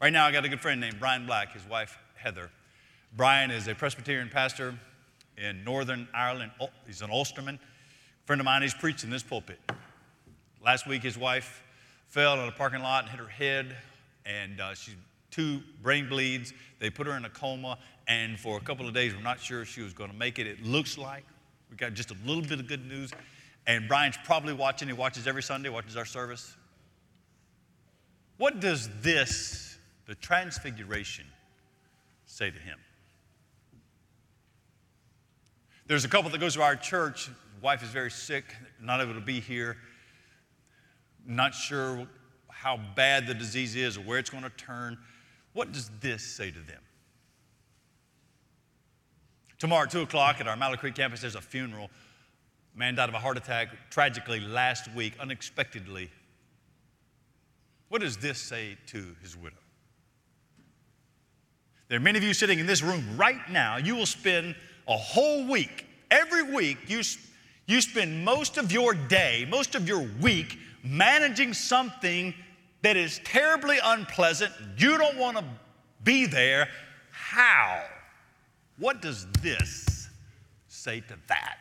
Right 0.00 0.12
now, 0.12 0.26
I 0.26 0.32
got 0.32 0.44
a 0.44 0.48
good 0.48 0.60
friend 0.60 0.80
named 0.80 0.98
Brian 0.98 1.26
Black, 1.26 1.52
his 1.52 1.66
wife, 1.66 1.98
Heather. 2.14 2.50
Brian 3.16 3.50
is 3.50 3.66
a 3.68 3.74
Presbyterian 3.74 4.28
pastor 4.28 4.74
in 5.36 5.64
Northern 5.64 6.08
Ireland. 6.14 6.52
He's 6.86 7.02
an 7.02 7.10
Ulsterman. 7.10 7.58
Friend 8.26 8.40
of 8.40 8.44
mine, 8.44 8.62
he's 8.62 8.74
preached 8.74 9.04
in 9.04 9.10
this 9.10 9.22
pulpit. 9.22 9.58
Last 10.62 10.86
week, 10.86 11.02
his 11.02 11.16
wife 11.16 11.62
fell 12.08 12.34
in 12.40 12.48
a 12.48 12.52
parking 12.52 12.80
lot 12.80 13.04
and 13.04 13.10
hit 13.10 13.20
her 13.20 13.26
head, 13.26 13.76
and 14.26 14.60
uh, 14.60 14.74
she's 14.74 14.96
two 15.30 15.60
brain 15.82 16.08
bleeds. 16.08 16.52
They 16.78 16.90
put 16.90 17.06
her 17.06 17.16
in 17.16 17.24
a 17.24 17.30
coma, 17.30 17.78
and 18.06 18.38
for 18.38 18.58
a 18.58 18.60
couple 18.60 18.86
of 18.86 18.94
days, 18.94 19.14
we're 19.14 19.22
not 19.22 19.40
sure 19.40 19.62
if 19.62 19.68
she 19.68 19.80
was 19.80 19.92
going 19.92 20.10
to 20.10 20.16
make 20.16 20.38
it. 20.38 20.46
It 20.46 20.62
looks 20.62 20.98
like 20.98 21.24
we 21.70 21.76
got 21.76 21.94
just 21.94 22.10
a 22.10 22.16
little 22.26 22.42
bit 22.42 22.60
of 22.60 22.66
good 22.66 22.86
news. 22.86 23.12
And 23.66 23.86
Brian's 23.88 24.18
probably 24.24 24.54
watching. 24.54 24.88
He 24.88 24.94
watches 24.94 25.26
every 25.26 25.42
Sunday, 25.42 25.68
watches 25.68 25.96
our 25.96 26.06
service. 26.06 26.56
What 28.38 28.60
does 28.60 28.88
this, 29.02 29.78
the 30.06 30.14
transfiguration, 30.14 31.26
say 32.26 32.50
to 32.50 32.58
him? 32.58 32.78
There's 35.88 36.04
a 36.04 36.08
couple 36.08 36.30
that 36.30 36.38
goes 36.38 36.54
to 36.54 36.62
our 36.62 36.76
church. 36.76 37.30
Wife 37.62 37.82
is 37.82 37.88
very 37.88 38.10
sick, 38.10 38.44
not 38.80 39.00
able 39.00 39.14
to 39.14 39.20
be 39.20 39.40
here. 39.40 39.78
Not 41.26 41.54
sure 41.54 42.06
how 42.48 42.78
bad 42.94 43.26
the 43.26 43.32
disease 43.32 43.74
is 43.74 43.96
or 43.96 44.02
where 44.02 44.18
it's 44.18 44.28
going 44.28 44.44
to 44.44 44.50
turn. 44.50 44.98
What 45.54 45.72
does 45.72 45.90
this 46.00 46.22
say 46.22 46.50
to 46.50 46.60
them? 46.60 46.82
Tomorrow 49.58 49.84
at 49.84 49.90
2 49.90 50.02
o'clock 50.02 50.40
at 50.40 50.46
our 50.46 50.56
Mallow 50.56 50.76
Creek 50.76 50.94
campus, 50.94 51.22
there's 51.22 51.34
a 51.34 51.40
funeral 51.40 51.90
man 52.74 52.94
died 52.94 53.08
of 53.08 53.14
a 53.14 53.18
heart 53.18 53.38
attack 53.38 53.68
tragically 53.90 54.40
last 54.40 54.92
week, 54.94 55.14
unexpectedly. 55.18 56.10
What 57.88 58.02
does 58.02 58.18
this 58.18 58.38
say 58.38 58.76
to 58.88 59.16
his 59.22 59.38
widow? 59.38 59.56
There 61.88 61.96
are 61.96 62.02
many 62.02 62.18
of 62.18 62.24
you 62.24 62.34
sitting 62.34 62.58
in 62.58 62.66
this 62.66 62.82
room 62.82 63.16
right 63.16 63.50
now. 63.50 63.78
You 63.78 63.96
will 63.96 64.06
spend 64.06 64.54
a 64.88 64.96
whole 64.96 65.46
week, 65.46 65.86
every 66.10 66.42
week, 66.42 66.78
you, 66.86 67.02
you 67.66 67.80
spend 67.80 68.24
most 68.24 68.56
of 68.56 68.72
your 68.72 68.94
day, 68.94 69.46
most 69.48 69.74
of 69.74 69.86
your 69.86 70.08
week 70.20 70.58
managing 70.82 71.52
something 71.52 72.34
that 72.82 72.96
is 72.96 73.20
terribly 73.24 73.78
unpleasant. 73.84 74.52
You 74.78 74.96
don't 74.96 75.18
want 75.18 75.36
to 75.36 75.44
be 76.02 76.26
there. 76.26 76.68
How? 77.10 77.82
What 78.78 79.02
does 79.02 79.26
this 79.42 80.08
say 80.68 81.00
to 81.00 81.14
that? 81.28 81.58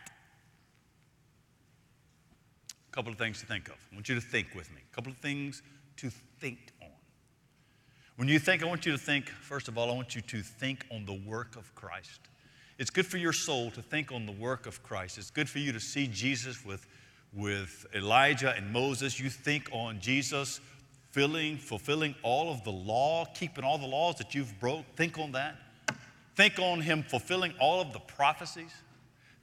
A 2.69 2.95
couple 2.95 3.11
of 3.11 3.17
things 3.17 3.39
to 3.41 3.45
think 3.45 3.67
of. 3.67 3.75
I 3.91 3.95
want 3.95 4.07
you 4.07 4.15
to 4.15 4.21
think 4.21 4.47
with 4.55 4.71
me. 4.73 4.81
A 4.91 4.95
couple 4.95 5.11
of 5.11 5.17
things 5.17 5.61
to 5.97 6.09
think 6.39 6.71
on. 6.81 6.89
When 8.15 8.27
you 8.27 8.39
think, 8.39 8.63
I 8.63 8.65
want 8.65 8.85
you 8.85 8.91
to 8.93 8.97
think, 8.97 9.27
first 9.29 9.67
of 9.67 9.77
all, 9.77 9.91
I 9.91 9.95
want 9.95 10.15
you 10.15 10.21
to 10.21 10.41
think 10.41 10.85
on 10.91 11.05
the 11.05 11.19
work 11.27 11.55
of 11.55 11.73
Christ. 11.75 12.21
It's 12.77 12.91
good 12.91 13.07
for 13.07 13.17
your 13.17 13.33
soul 13.33 13.71
to 13.71 13.81
think 13.81 14.11
on 14.11 14.25
the 14.25 14.31
work 14.31 14.67
of 14.67 14.83
Christ. 14.83 15.17
It's 15.17 15.31
good 15.31 15.49
for 15.49 15.59
you 15.59 15.71
to 15.71 15.79
see 15.79 16.07
Jesus 16.07 16.63
with, 16.63 16.85
with 17.33 17.87
Elijah 17.95 18.53
and 18.55 18.71
Moses. 18.71 19.19
You 19.19 19.29
think 19.29 19.69
on 19.71 19.99
Jesus 19.99 20.61
filling, 21.11 21.57
fulfilling 21.57 22.13
all 22.21 22.51
of 22.51 22.63
the 22.63 22.71
law, 22.71 23.25
keeping 23.33 23.63
all 23.63 23.79
the 23.79 23.87
laws 23.87 24.17
that 24.17 24.35
you've 24.35 24.59
broke. 24.59 24.85
Think 24.95 25.17
on 25.17 25.31
that. 25.31 25.55
Think 26.35 26.59
on 26.59 26.81
him 26.81 27.01
fulfilling 27.01 27.53
all 27.59 27.81
of 27.81 27.93
the 27.93 27.99
prophecies. 27.99 28.71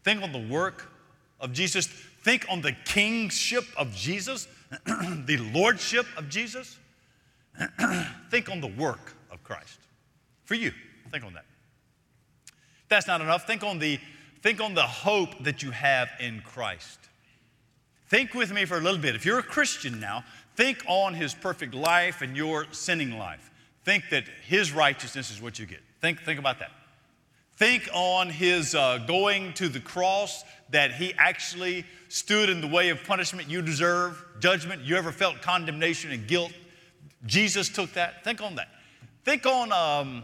Think 0.05 0.23
on 0.23 0.31
the 0.31 0.47
work 0.47 0.93
of 1.41 1.53
Jesus. 1.53 1.89
Think 2.23 2.47
on 2.49 2.61
the 2.61 2.73
kingship 2.85 3.65
of 3.77 3.93
Jesus, 3.95 4.47
the 4.87 5.51
lordship 5.53 6.07
of 6.17 6.29
Jesus. 6.29 6.79
think 8.31 8.49
on 8.49 8.61
the 8.61 8.73
work 8.79 9.15
of 9.33 9.43
Christ. 9.43 9.81
For 10.45 10.55
you, 10.55 10.73
think 11.11 11.25
on 11.25 11.35
that. 11.35 11.45
That's 12.95 13.09
not 13.09 13.21
enough. 13.21 13.45
Think 13.45 13.65
on 13.65 13.81
the 13.81 13.99
think 14.41 14.61
on 14.61 14.75
the 14.75 14.83
hope 14.83 15.43
that 15.43 15.65
you 15.65 15.73
have 15.73 16.11
in 16.21 16.43
Christ. 16.43 17.01
Think 18.07 18.35
with 18.35 18.53
me 18.53 18.67
for 18.67 18.77
a 18.77 18.81
little 18.81 19.01
bit. 19.01 19.17
If 19.17 19.27
you're 19.27 19.41
a 19.41 19.43
Christian 19.43 19.99
now, 19.99 20.23
think 20.55 20.85
on 20.87 21.15
his 21.15 21.35
perfect 21.35 21.75
life 21.75 22.23
and 22.23 22.37
your 22.37 22.67
sinning 22.71 23.19
life. 23.19 23.51
Think 23.85 24.11
that 24.11 24.27
his 24.47 24.71
righteousness 24.71 25.33
is 25.33 25.43
what 25.43 25.59
you 25.59 25.67
get. 25.67 25.81
Think, 26.01 26.23
think 26.23 26.39
about 26.39 26.61
that. 26.61 26.71
Think 27.57 27.89
on 27.93 28.29
his 28.29 28.77
uh, 28.77 28.99
going 29.09 29.55
to 29.55 29.69
the 29.69 29.81
cross, 29.81 30.45
that 30.71 30.93
he 30.93 31.15
actually 31.19 31.85
stood 32.09 32.49
in 32.49 32.61
the 32.61 32.69
way 32.69 32.91
of 32.91 33.03
punishment 33.03 33.51
you 33.51 33.61
deserve, 33.61 34.25
judgment. 34.39 34.83
You 34.83 34.95
ever 34.95 35.11
felt 35.11 35.43
condemnation 35.43 36.13
and 36.13 36.29
guilt? 36.29 36.53
Jesus 37.27 37.69
took 37.69 37.93
that. 37.95 38.23
Think 38.23 38.41
on 38.41 38.55
that. 38.55 38.69
Think 39.25 39.47
on, 39.47 39.73
um, 39.73 40.23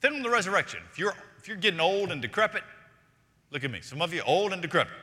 think 0.00 0.14
on 0.14 0.22
the 0.22 0.30
resurrection. 0.30 0.80
If 0.90 0.98
you're, 0.98 1.14
if 1.38 1.48
you're 1.48 1.56
getting 1.56 1.80
old 1.80 2.10
and 2.10 2.20
decrepit, 2.20 2.62
look 3.50 3.64
at 3.64 3.70
me. 3.70 3.80
Some 3.80 4.02
of 4.02 4.12
you 4.12 4.22
old 4.26 4.52
and 4.52 4.62
decrepit. 4.62 4.94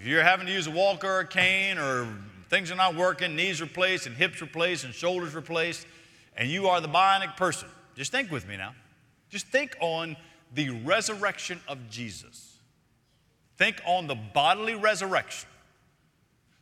If 0.00 0.06
you're 0.06 0.22
having 0.22 0.46
to 0.46 0.52
use 0.52 0.66
a 0.66 0.70
walker 0.70 1.08
or 1.08 1.20
a 1.20 1.26
cane 1.26 1.78
or 1.78 2.08
things 2.50 2.70
are 2.70 2.76
not 2.76 2.94
working, 2.94 3.34
knees 3.34 3.60
replaced 3.60 4.06
and 4.06 4.16
hips 4.16 4.40
replaced 4.40 4.84
and 4.84 4.94
shoulders 4.94 5.34
replaced, 5.34 5.86
and 6.36 6.48
you 6.48 6.68
are 6.68 6.80
the 6.80 6.88
bionic 6.88 7.36
person, 7.36 7.68
just 7.96 8.12
think 8.12 8.30
with 8.30 8.46
me 8.46 8.56
now. 8.56 8.74
Just 9.28 9.46
think 9.48 9.76
on 9.80 10.16
the 10.54 10.70
resurrection 10.70 11.60
of 11.68 11.90
Jesus. 11.90 12.58
Think 13.56 13.80
on 13.84 14.06
the 14.06 14.14
bodily 14.14 14.76
resurrection. 14.76 15.48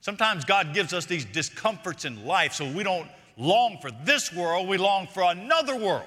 Sometimes 0.00 0.44
God 0.44 0.72
gives 0.72 0.92
us 0.92 1.04
these 1.04 1.24
discomforts 1.24 2.04
in 2.04 2.24
life 2.24 2.54
so 2.54 2.68
we 2.70 2.82
don't 2.82 3.08
long 3.36 3.78
for 3.82 3.90
this 4.04 4.32
world, 4.32 4.66
we 4.66 4.78
long 4.78 5.06
for 5.06 5.24
another 5.24 5.76
world. 5.76 6.06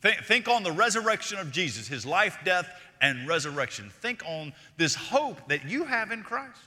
Think, 0.00 0.24
think, 0.24 0.48
on 0.48 0.62
the 0.62 0.72
resurrection 0.72 1.38
of 1.38 1.52
Jesus, 1.52 1.86
his 1.86 2.06
life, 2.06 2.38
death, 2.44 2.68
and 3.00 3.28
resurrection. 3.28 3.90
Think 4.00 4.22
on 4.26 4.52
this 4.76 4.94
hope 4.94 5.48
that 5.48 5.68
you 5.68 5.84
have 5.84 6.10
in 6.10 6.22
Christ. 6.22 6.60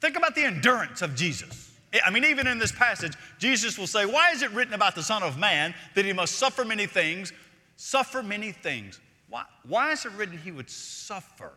Think 0.00 0.16
about 0.16 0.34
the 0.34 0.44
endurance 0.44 1.02
of 1.02 1.14
Jesus. 1.14 1.72
I 2.04 2.10
mean, 2.10 2.24
even 2.24 2.46
in 2.46 2.58
this 2.58 2.72
passage, 2.72 3.14
Jesus 3.38 3.78
will 3.78 3.86
say, 3.86 4.06
Why 4.06 4.30
is 4.30 4.42
it 4.42 4.50
written 4.52 4.74
about 4.74 4.94
the 4.94 5.02
Son 5.02 5.22
of 5.22 5.38
Man 5.38 5.74
that 5.94 6.04
he 6.04 6.12
must 6.12 6.36
suffer 6.36 6.64
many 6.64 6.86
things? 6.86 7.32
Suffer 7.76 8.22
many 8.22 8.52
things. 8.52 9.00
Why, 9.28 9.44
why 9.66 9.92
is 9.92 10.04
it 10.04 10.12
written 10.12 10.38
he 10.38 10.52
would 10.52 10.70
suffer? 10.70 11.52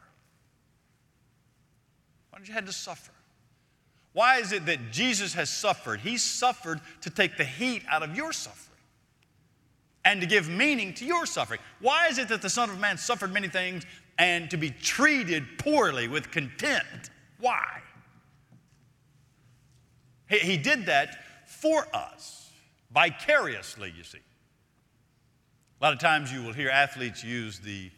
Why 2.30 2.40
did 2.40 2.48
you 2.48 2.54
have 2.54 2.66
to 2.66 2.74
suffer? 2.74 3.12
Why 4.14 4.40
is 4.40 4.52
it 4.54 4.66
that 4.66 4.92
Jesus 4.92 5.34
has 5.34 5.50
suffered? 5.50 6.00
He 6.00 6.18
suffered 6.18 6.82
to 7.02 7.10
take 7.10 7.38
the 7.38 7.44
heat 7.44 7.84
out 7.90 8.02
of 8.02 8.16
your 8.16 8.34
suffering 8.34 8.69
and 10.10 10.22
to 10.22 10.26
give 10.26 10.50
meaning 10.50 10.92
to 10.92 11.06
your 11.06 11.28
suffering. 11.28 11.60
Why 11.82 12.08
is 12.08 12.18
it 12.18 12.30
that 12.30 12.42
the 12.42 12.50
Son 12.50 12.72
of 12.72 12.80
Man 12.80 12.98
suffered 12.98 13.32
many 13.32 13.48
things 13.48 13.86
and 14.18 14.50
to 14.50 14.58
be 14.58 14.72
treated 14.72 15.60
poorly 15.60 16.08
with 16.08 16.32
contempt? 16.32 17.12
Why? 17.40 17.82
He, 20.28 20.40
he 20.40 20.58
did 20.58 20.88
that 20.88 21.20
for 21.46 21.86
us, 21.94 22.50
vicariously, 22.92 23.94
you 23.96 24.04
see. 24.04 24.18
A 25.80 25.84
lot 25.84 25.94
of 25.94 26.00
times 26.00 26.34
you 26.34 26.42
will 26.42 26.54
hear 26.54 26.72
athletes 26.72 27.24
use 27.24 27.60
the 27.60 27.92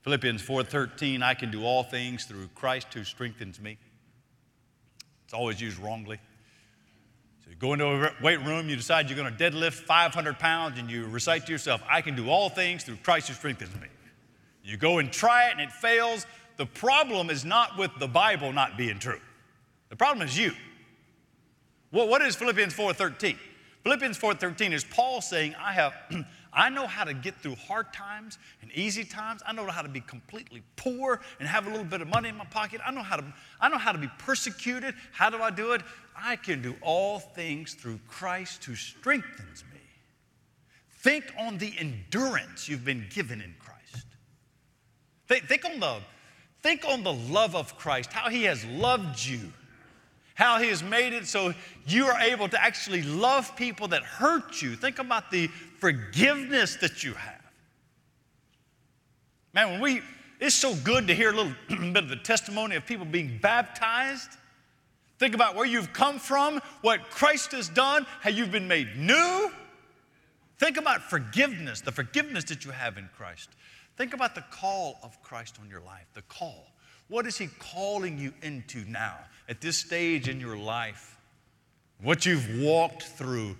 Philippians 0.00 0.42
4:13, 0.42 1.22
I 1.22 1.34
can 1.34 1.50
do 1.50 1.62
all 1.62 1.82
things 1.82 2.24
through 2.24 2.48
Christ 2.54 2.94
who 2.94 3.04
strengthens 3.04 3.60
me. 3.60 3.76
It's 5.24 5.34
always 5.34 5.60
used 5.60 5.78
wrongly. 5.78 6.20
So 7.44 7.50
you 7.50 7.56
go 7.56 7.74
into 7.74 7.86
a 7.86 8.12
weight 8.22 8.40
room, 8.42 8.70
you 8.70 8.76
decide 8.76 9.10
you're 9.10 9.18
going 9.18 9.34
to 9.34 9.50
deadlift 9.50 9.74
500 9.74 10.38
pounds, 10.38 10.78
and 10.78 10.90
you 10.90 11.06
recite 11.06 11.44
to 11.46 11.52
yourself, 11.52 11.82
I 11.88 12.00
can 12.00 12.16
do 12.16 12.30
all 12.30 12.48
things 12.48 12.84
through 12.84 12.96
Christ 13.02 13.28
who 13.28 13.34
strengthens 13.34 13.74
me. 13.74 13.88
You 14.64 14.78
go 14.78 14.98
and 14.98 15.12
try 15.12 15.48
it 15.48 15.52
and 15.52 15.60
it 15.60 15.70
fails. 15.70 16.26
The 16.56 16.64
problem 16.64 17.28
is 17.28 17.44
not 17.44 17.76
with 17.76 17.90
the 17.98 18.08
Bible 18.08 18.52
not 18.52 18.78
being 18.78 18.98
true. 18.98 19.20
The 19.90 19.96
problem 19.96 20.26
is 20.26 20.38
you. 20.38 20.52
Well, 21.92 22.08
what 22.08 22.22
is 22.22 22.34
Philippians 22.34 22.72
4:13? 22.74 23.36
Philippians 23.82 24.18
4:13 24.18 24.72
is 24.72 24.82
Paul 24.82 25.20
saying, 25.20 25.54
I 25.56 25.72
have 25.74 25.94
I 26.54 26.70
know 26.70 26.86
how 26.86 27.04
to 27.04 27.12
get 27.12 27.34
through 27.36 27.56
hard 27.56 27.92
times 27.92 28.38
and 28.62 28.70
easy 28.72 29.04
times. 29.04 29.42
I 29.46 29.52
know 29.52 29.66
how 29.66 29.82
to 29.82 29.88
be 29.88 30.00
completely 30.00 30.62
poor 30.76 31.20
and 31.40 31.48
have 31.48 31.66
a 31.66 31.70
little 31.70 31.84
bit 31.84 32.00
of 32.00 32.08
money 32.08 32.28
in 32.28 32.36
my 32.36 32.44
pocket. 32.44 32.80
I 32.86 32.92
know 32.92 33.02
how 33.02 33.16
to, 33.16 33.24
I 33.60 33.68
know 33.68 33.78
how 33.78 33.92
to 33.92 33.98
be 33.98 34.08
persecuted. 34.18 34.94
How 35.12 35.30
do 35.30 35.38
I 35.38 35.50
do 35.50 35.72
it? 35.72 35.82
I 36.16 36.36
can 36.36 36.62
do 36.62 36.76
all 36.80 37.18
things 37.18 37.74
through 37.74 37.98
Christ 38.06 38.64
who 38.64 38.76
strengthens 38.76 39.64
me. 39.72 39.80
Think 41.00 41.24
on 41.38 41.58
the 41.58 41.72
endurance 41.78 42.68
you've 42.68 42.84
been 42.84 43.06
given 43.10 43.40
in 43.40 43.54
Christ. 43.58 44.06
Think, 45.26 45.46
think, 45.46 45.64
on 45.64 45.80
the, 45.80 45.98
think 46.62 46.84
on 46.86 47.02
the 47.02 47.12
love 47.12 47.56
of 47.56 47.76
Christ, 47.76 48.12
how 48.12 48.30
he 48.30 48.44
has 48.44 48.64
loved 48.64 49.24
you 49.24 49.52
how 50.34 50.58
He 50.58 50.68
has 50.68 50.82
made 50.82 51.12
it 51.12 51.26
so 51.26 51.54
you 51.86 52.06
are 52.06 52.20
able 52.20 52.48
to 52.48 52.62
actually 52.62 53.02
love 53.02 53.54
people 53.56 53.88
that 53.88 54.02
hurt 54.02 54.60
you. 54.60 54.74
Think 54.74 54.98
about 54.98 55.30
the 55.30 55.48
forgiveness 55.84 56.76
that 56.76 57.04
you 57.04 57.12
have. 57.12 57.42
Man, 59.52 59.72
when 59.72 59.80
we, 59.82 60.00
it's 60.40 60.54
so 60.54 60.74
good 60.76 61.08
to 61.08 61.14
hear 61.14 61.30
a 61.30 61.36
little 61.36 61.52
bit 61.68 62.04
of 62.04 62.08
the 62.08 62.16
testimony 62.16 62.74
of 62.76 62.86
people 62.86 63.04
being 63.04 63.38
baptized. 63.42 64.30
Think 65.18 65.34
about 65.34 65.54
where 65.54 65.66
you've 65.66 65.92
come 65.92 66.18
from, 66.18 66.62
what 66.80 67.10
Christ 67.10 67.52
has 67.52 67.68
done, 67.68 68.06
how 68.22 68.30
you've 68.30 68.50
been 68.50 68.66
made 68.66 68.96
new. 68.96 69.50
Think 70.58 70.78
about 70.78 71.02
forgiveness, 71.02 71.82
the 71.82 71.92
forgiveness 71.92 72.44
that 72.44 72.64
you 72.64 72.70
have 72.70 72.96
in 72.96 73.10
Christ. 73.14 73.50
Think 73.98 74.14
about 74.14 74.34
the 74.34 74.44
call 74.50 74.98
of 75.02 75.22
Christ 75.22 75.58
on 75.60 75.68
your 75.68 75.82
life, 75.82 76.06
the 76.14 76.22
call. 76.22 76.64
What 77.08 77.26
is 77.26 77.36
He 77.36 77.48
calling 77.58 78.16
you 78.16 78.32
into 78.40 78.86
now 78.88 79.18
at 79.50 79.60
this 79.60 79.76
stage 79.76 80.30
in 80.30 80.40
your 80.40 80.56
life? 80.56 81.18
What 82.00 82.24
you've 82.24 82.62
walked 82.62 83.02
through. 83.02 83.54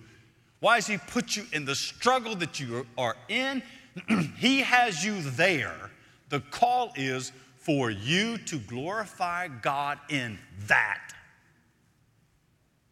Why 0.64 0.77
has 0.77 0.87
He 0.87 0.96
put 0.96 1.37
you 1.37 1.44
in 1.53 1.66
the 1.66 1.74
struggle 1.74 2.35
that 2.37 2.59
you 2.59 2.87
are 2.96 3.16
in? 3.29 3.62
he 4.38 4.61
has 4.61 5.05
you 5.05 5.20
there. 5.20 5.90
The 6.31 6.40
call 6.40 6.90
is 6.96 7.33
for 7.59 7.90
you 7.90 8.38
to 8.38 8.57
glorify 8.57 9.48
God 9.48 9.98
in 10.09 10.38
that. 10.66 11.12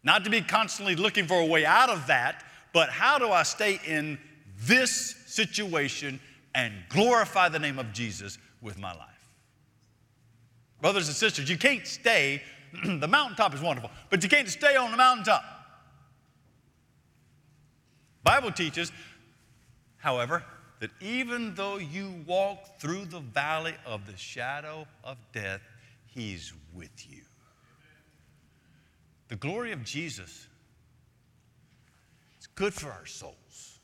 Not 0.05 0.23
to 0.25 0.31
be 0.31 0.43
constantly 0.43 0.97
looking 0.97 1.27
for 1.27 1.41
a 1.41 1.47
way 1.47 1.65
out 1.65 1.89
of 1.89 2.07
that, 2.09 2.45
but 2.75 2.91
how 2.91 3.19
do 3.19 3.31
I 3.31 3.43
stay 3.43 3.81
in 3.87 4.19
this 4.59 5.17
situation 5.25 6.21
and 6.55 6.75
glorify 6.91 7.49
the 7.49 7.59
name 7.59 7.79
of 7.79 7.91
Jesus 7.95 8.37
with 8.61 8.79
my 8.79 8.93
life? 8.93 9.31
Brothers 10.83 11.09
and 11.09 11.17
sisters, 11.17 11.49
you 11.49 11.57
can't 11.57 11.87
stay, 11.87 12.43
the 12.85 13.09
mountaintop 13.09 13.55
is 13.55 13.63
wonderful, 13.63 13.91
but 14.11 14.23
you 14.23 14.29
can't 14.29 14.51
stay 14.51 14.77
on 14.77 14.91
the 14.91 14.99
mountaintop. 14.99 15.52
Bible 18.25 18.53
teaches, 18.53 18.93
however, 19.99 20.45
that 20.81 20.91
even 21.01 21.55
though 21.55 21.77
you 21.79 22.13
walk 22.27 22.79
through 22.79 23.05
the 23.07 23.21
valley 23.21 23.75
of 23.87 24.07
the 24.07 24.17
shadow 24.17 24.87
of 25.05 25.17
death, 25.33 25.61
he's 26.07 26.53
with 26.75 27.09
you. 27.09 27.23
The 29.29 29.37
glory 29.37 29.73
of 29.73 29.85
Jesus 29.85 30.47
is 32.41 32.47
good 32.55 32.75
for 32.75 32.91
our 32.91 33.07
souls. 33.07 33.79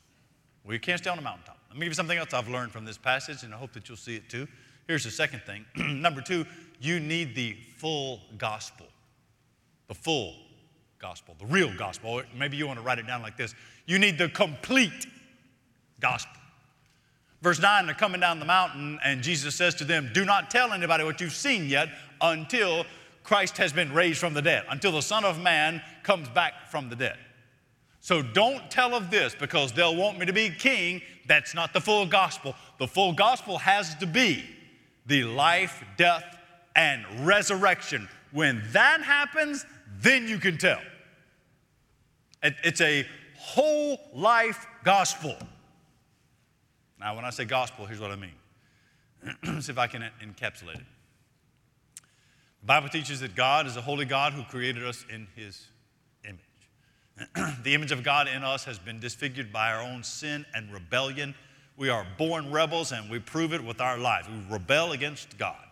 We 0.65 0.77
can't 0.77 0.99
stay 0.99 1.09
on 1.09 1.17
the 1.17 1.23
mountaintop. 1.23 1.57
Let 1.69 1.77
me 1.77 1.85
give 1.85 1.91
you 1.91 1.95
something 1.95 2.17
else 2.17 2.33
I've 2.33 2.49
learned 2.49 2.71
from 2.71 2.85
this 2.85 2.97
passage, 2.97 3.43
and 3.43 3.53
I 3.53 3.57
hope 3.57 3.73
that 3.73 3.87
you'll 3.87 3.97
see 3.97 4.15
it 4.15 4.29
too. 4.29 4.47
Here's 4.87 5.03
the 5.03 5.11
second 5.11 5.41
thing. 5.43 5.65
Number 6.01 6.21
two, 6.21 6.45
you 6.81 6.99
need 6.99 7.33
the 7.33 7.55
full 7.77 8.21
gospel. 8.37 8.87
The 9.87 9.95
full 9.95 10.35
gospel, 10.99 11.35
the 11.39 11.45
real 11.45 11.73
gospel. 11.75 12.21
Maybe 12.37 12.57
you 12.57 12.67
want 12.67 12.79
to 12.79 12.83
write 12.83 12.99
it 12.99 13.07
down 13.07 13.21
like 13.21 13.37
this 13.37 13.55
you 13.85 13.97
need 13.97 14.17
the 14.17 14.29
complete 14.29 15.07
gospel. 15.99 16.35
Verse 17.41 17.59
9, 17.59 17.85
they're 17.85 17.95
coming 17.95 18.19
down 18.19 18.39
the 18.39 18.45
mountain, 18.45 18.99
and 19.03 19.23
Jesus 19.23 19.55
says 19.55 19.73
to 19.75 19.85
them, 19.85 20.11
Do 20.13 20.25
not 20.25 20.51
tell 20.51 20.73
anybody 20.73 21.05
what 21.05 21.21
you've 21.21 21.33
seen 21.33 21.69
yet 21.69 21.87
until 22.19 22.85
Christ 23.23 23.57
has 23.57 23.71
been 23.71 23.93
raised 23.93 24.19
from 24.19 24.33
the 24.33 24.41
dead, 24.41 24.65
until 24.69 24.91
the 24.91 25.01
Son 25.01 25.23
of 25.23 25.39
Man 25.39 25.81
comes 26.03 26.27
back 26.29 26.69
from 26.69 26.89
the 26.89 26.95
dead. 26.95 27.17
So 28.01 28.21
don't 28.21 28.69
tell 28.69 28.93
of 28.93 29.09
this 29.09 29.35
because 29.35 29.71
they'll 29.71 29.95
want 29.95 30.19
me 30.19 30.25
to 30.25 30.33
be 30.33 30.49
king. 30.49 31.01
That's 31.27 31.53
not 31.53 31.73
the 31.73 31.81
full 31.81 32.05
gospel. 32.05 32.55
The 32.77 32.87
full 32.87 33.13
gospel 33.13 33.57
has 33.57 33.95
to 33.95 34.05
be 34.05 34.43
the 35.05 35.23
life, 35.23 35.83
death, 35.97 36.37
and 36.75 37.05
resurrection. 37.25 38.07
When 38.31 38.63
that 38.71 39.01
happens, 39.01 39.65
then 40.01 40.27
you 40.27 40.37
can 40.37 40.57
tell. 40.57 40.79
It's 42.41 42.81
a 42.81 43.05
whole 43.37 43.99
life 44.13 44.65
gospel. 44.83 45.35
Now, 46.99 47.15
when 47.15 47.25
I 47.25 47.29
say 47.29 47.45
gospel, 47.45 47.85
here's 47.85 47.99
what 47.99 48.11
I 48.11 48.15
mean. 48.15 49.61
See 49.61 49.71
if 49.71 49.77
I 49.77 49.87
can 49.87 50.03
encapsulate 50.21 50.75
it. 50.75 50.85
The 52.61 52.65
Bible 52.65 52.89
teaches 52.89 53.21
that 53.21 53.35
God 53.35 53.67
is 53.67 53.77
a 53.77 53.81
holy 53.81 54.05
God 54.05 54.33
who 54.33 54.43
created 54.43 54.83
us 54.83 55.05
in 55.13 55.27
his 55.35 55.67
image. 56.25 57.57
the 57.63 57.73
image 57.73 57.91
of 57.91 58.03
God 58.03 58.27
in 58.27 58.43
us 58.43 58.65
has 58.65 58.79
been 58.79 58.99
disfigured 58.99 59.51
by 59.51 59.71
our 59.71 59.81
own 59.81 60.03
sin 60.03 60.45
and 60.53 60.71
rebellion. 60.71 61.35
We 61.77 61.89
are 61.89 62.05
born 62.17 62.51
rebels 62.51 62.91
and 62.91 63.09
we 63.09 63.19
prove 63.19 63.53
it 63.53 63.63
with 63.63 63.79
our 63.79 63.97
lives. 63.97 64.27
We 64.27 64.53
rebel 64.53 64.91
against 64.91 65.37
God. 65.37 65.68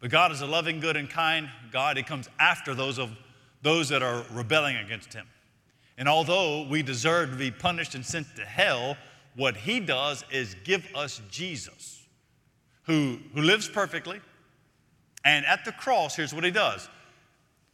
But 0.00 0.10
God 0.10 0.32
is 0.32 0.40
a 0.40 0.46
loving, 0.46 0.80
good, 0.80 0.96
and 0.96 1.08
kind 1.08 1.48
God. 1.70 1.96
He 1.96 2.02
comes 2.02 2.28
after 2.38 2.74
those 2.74 2.98
of 2.98 3.10
those 3.62 3.90
that 3.90 4.02
are 4.02 4.24
rebelling 4.32 4.76
against 4.76 5.12
him. 5.12 5.26
And 5.98 6.08
although 6.08 6.66
we 6.66 6.82
deserve 6.82 7.30
to 7.30 7.36
be 7.36 7.50
punished 7.50 7.94
and 7.94 8.04
sent 8.04 8.26
to 8.36 8.44
hell, 8.44 8.96
what 9.36 9.56
he 9.56 9.80
does 9.80 10.24
is 10.30 10.56
give 10.64 10.86
us 10.94 11.20
Jesus, 11.30 12.06
who, 12.84 13.18
who 13.34 13.42
lives 13.42 13.68
perfectly. 13.68 14.20
And 15.24 15.44
at 15.44 15.66
the 15.66 15.72
cross, 15.72 16.16
here's 16.16 16.32
what 16.32 16.44
he 16.44 16.50
does 16.50 16.88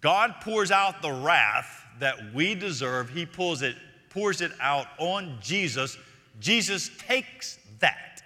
God 0.00 0.34
pours 0.40 0.70
out 0.70 1.02
the 1.02 1.12
wrath 1.12 1.84
that 2.00 2.34
we 2.34 2.54
deserve, 2.54 3.10
he 3.10 3.24
pours 3.24 3.62
it, 3.62 3.76
pours 4.10 4.40
it 4.40 4.52
out 4.60 4.86
on 4.98 5.38
Jesus. 5.40 5.96
Jesus 6.40 6.90
takes 6.98 7.58
that. 7.78 8.22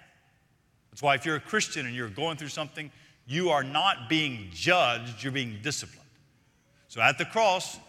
That's 0.89 1.01
why 1.01 1.15
if 1.15 1.25
you're 1.25 1.37
a 1.37 1.39
Christian 1.39 1.85
and 1.85 1.95
you're 1.95 2.09
going 2.09 2.35
through 2.35 2.49
something, 2.49 2.91
you 3.31 3.49
are 3.49 3.63
not 3.63 4.09
being 4.09 4.49
judged, 4.51 5.23
you're 5.23 5.31
being 5.31 5.59
disciplined. 5.61 6.01
So 6.87 6.99
at 6.99 7.17
the 7.17 7.25
cross, 7.25 7.79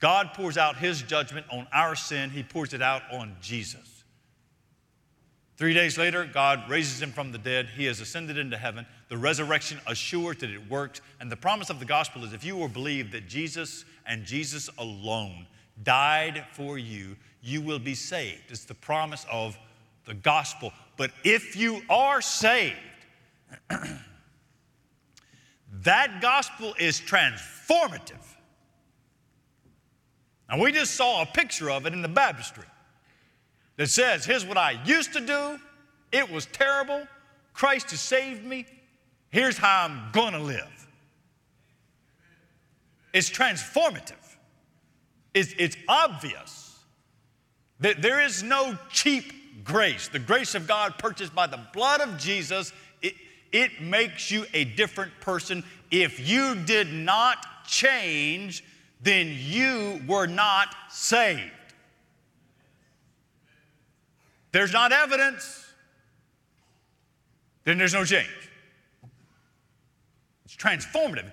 God 0.00 0.30
pours 0.34 0.58
out 0.58 0.76
his 0.76 1.02
judgment 1.02 1.46
on 1.50 1.66
our 1.72 1.96
sin, 1.96 2.30
he 2.30 2.42
pours 2.42 2.74
it 2.74 2.82
out 2.82 3.02
on 3.12 3.36
Jesus. 3.40 4.04
Three 5.56 5.74
days 5.74 5.98
later, 5.98 6.24
God 6.24 6.70
raises 6.70 7.02
him 7.02 7.12
from 7.12 7.32
the 7.32 7.38
dead. 7.38 7.68
He 7.76 7.84
has 7.84 8.00
ascended 8.00 8.38
into 8.38 8.56
heaven. 8.56 8.86
The 9.10 9.18
resurrection 9.18 9.78
assures 9.86 10.38
that 10.38 10.48
it 10.48 10.70
works. 10.70 11.02
And 11.20 11.30
the 11.30 11.36
promise 11.36 11.68
of 11.68 11.78
the 11.78 11.84
gospel 11.84 12.24
is 12.24 12.32
if 12.32 12.44
you 12.44 12.56
will 12.56 12.68
believe 12.68 13.12
that 13.12 13.28
Jesus 13.28 13.84
and 14.06 14.24
Jesus 14.24 14.70
alone 14.78 15.46
died 15.82 16.46
for 16.54 16.78
you, 16.78 17.14
you 17.42 17.60
will 17.60 17.78
be 17.78 17.94
saved. 17.94 18.44
It's 18.48 18.64
the 18.64 18.74
promise 18.74 19.26
of 19.30 19.58
the 20.06 20.14
gospel. 20.14 20.72
But 20.96 21.10
if 21.24 21.56
you 21.56 21.82
are 21.90 22.22
saved, 22.22 22.76
that 25.82 26.20
gospel 26.20 26.74
is 26.78 27.00
transformative. 27.00 28.24
And 30.48 30.60
we 30.60 30.72
just 30.72 30.94
saw 30.94 31.22
a 31.22 31.26
picture 31.26 31.70
of 31.70 31.86
it 31.86 31.92
in 31.92 32.02
the 32.02 32.08
baptistry 32.08 32.64
that 33.76 33.88
says, 33.88 34.24
Here's 34.24 34.44
what 34.44 34.58
I 34.58 34.80
used 34.84 35.12
to 35.12 35.20
do, 35.20 35.58
it 36.12 36.30
was 36.30 36.46
terrible. 36.46 37.06
Christ 37.52 37.90
has 37.90 38.00
saved 38.00 38.44
me. 38.44 38.66
Here's 39.30 39.58
how 39.58 39.84
I'm 39.84 40.10
going 40.12 40.32
to 40.32 40.40
live. 40.40 40.88
It's 43.12 43.30
transformative, 43.30 44.36
it's, 45.34 45.54
it's 45.58 45.76
obvious 45.88 46.78
that 47.80 48.02
there 48.02 48.20
is 48.20 48.42
no 48.42 48.76
cheap 48.90 49.64
grace. 49.64 50.08
The 50.08 50.18
grace 50.18 50.54
of 50.54 50.66
God 50.66 50.98
purchased 50.98 51.34
by 51.34 51.46
the 51.46 51.60
blood 51.72 52.00
of 52.00 52.18
Jesus, 52.18 52.72
it, 53.52 53.80
makes 53.80 54.30
you 54.30 54.46
a 54.54 54.64
different 54.64 55.12
person. 55.20 55.64
If 55.90 56.28
you 56.28 56.54
did 56.54 56.92
not 56.92 57.66
change, 57.66 58.64
then 59.02 59.34
you 59.36 60.00
were 60.06 60.26
not 60.26 60.74
saved. 60.90 61.50
There's 64.52 64.72
not 64.72 64.92
evidence, 64.92 65.64
then 67.64 67.78
there's 67.78 67.94
no 67.94 68.04
change. 68.04 68.28
It's 70.44 70.56
transformative. 70.56 71.30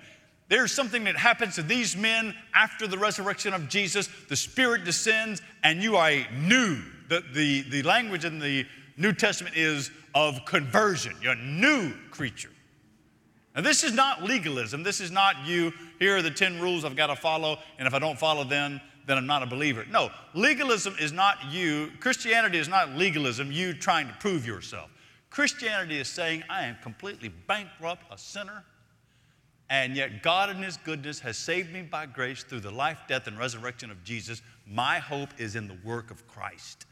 There's 0.48 0.72
something 0.72 1.04
that 1.04 1.16
happens 1.16 1.56
to 1.56 1.62
these 1.62 1.96
men 1.96 2.34
after 2.54 2.86
the 2.86 2.96
resurrection 2.96 3.52
of 3.52 3.68
Jesus. 3.68 4.08
The 4.28 4.36
Spirit 4.36 4.84
descends, 4.84 5.42
and 5.62 5.82
you 5.82 5.96
are 5.96 6.12
new. 6.32 6.80
The, 7.08 7.22
the, 7.34 7.62
the 7.68 7.82
language 7.82 8.24
in 8.24 8.38
the 8.38 8.66
New 8.96 9.12
Testament 9.12 9.56
is 9.56 9.90
of 10.14 10.44
conversion. 10.44 11.14
You're 11.22 11.32
a 11.32 11.36
new 11.36 11.92
creature. 12.10 12.50
Now, 13.54 13.62
this 13.62 13.82
is 13.82 13.92
not 13.92 14.22
legalism. 14.22 14.82
This 14.82 15.00
is 15.00 15.10
not 15.10 15.46
you, 15.46 15.72
here 15.98 16.16
are 16.16 16.22
the 16.22 16.30
10 16.30 16.60
rules 16.60 16.84
I've 16.84 16.96
got 16.96 17.08
to 17.08 17.16
follow, 17.16 17.58
and 17.78 17.88
if 17.88 17.94
I 17.94 17.98
don't 17.98 18.18
follow 18.18 18.44
them, 18.44 18.80
then 19.06 19.16
I'm 19.18 19.26
not 19.26 19.42
a 19.42 19.46
believer. 19.46 19.84
No, 19.90 20.10
legalism 20.34 20.94
is 21.00 21.12
not 21.12 21.50
you. 21.50 21.90
Christianity 21.98 22.58
is 22.58 22.68
not 22.68 22.90
legalism, 22.90 23.50
you 23.50 23.72
trying 23.72 24.06
to 24.06 24.14
prove 24.20 24.46
yourself. 24.46 24.90
Christianity 25.30 25.98
is 25.98 26.08
saying, 26.08 26.44
I 26.48 26.64
am 26.64 26.76
completely 26.82 27.30
bankrupt, 27.30 28.04
a 28.12 28.18
sinner, 28.18 28.64
and 29.70 29.96
yet 29.96 30.22
God 30.22 30.50
in 30.50 30.62
His 30.62 30.76
goodness 30.76 31.20
has 31.20 31.36
saved 31.36 31.72
me 31.72 31.82
by 31.82 32.06
grace 32.06 32.42
through 32.42 32.60
the 32.60 32.70
life, 32.70 33.00
death, 33.08 33.26
and 33.26 33.38
resurrection 33.38 33.90
of 33.90 34.02
Jesus. 34.04 34.40
My 34.66 34.98
hope 34.98 35.30
is 35.38 35.56
in 35.56 35.68
the 35.68 35.76
work 35.84 36.10
of 36.10 36.26
Christ. 36.28 36.86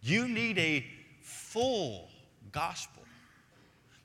You 0.00 0.28
need 0.28 0.58
a 0.58 0.86
full 1.24 2.08
gospel. 2.52 3.02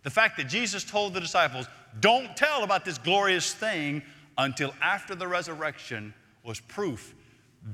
The 0.04 0.10
fact 0.10 0.38
that 0.38 0.48
Jesus 0.48 0.84
told 0.84 1.14
the 1.14 1.20
disciples, 1.20 1.68
don't 2.00 2.36
tell 2.36 2.64
about 2.64 2.86
this 2.86 2.98
glorious 2.98 3.54
thing 3.54 4.02
until 4.38 4.74
after 4.82 5.14
the 5.14 5.28
resurrection 5.28 6.14
was 6.44 6.60
proof 6.62 7.14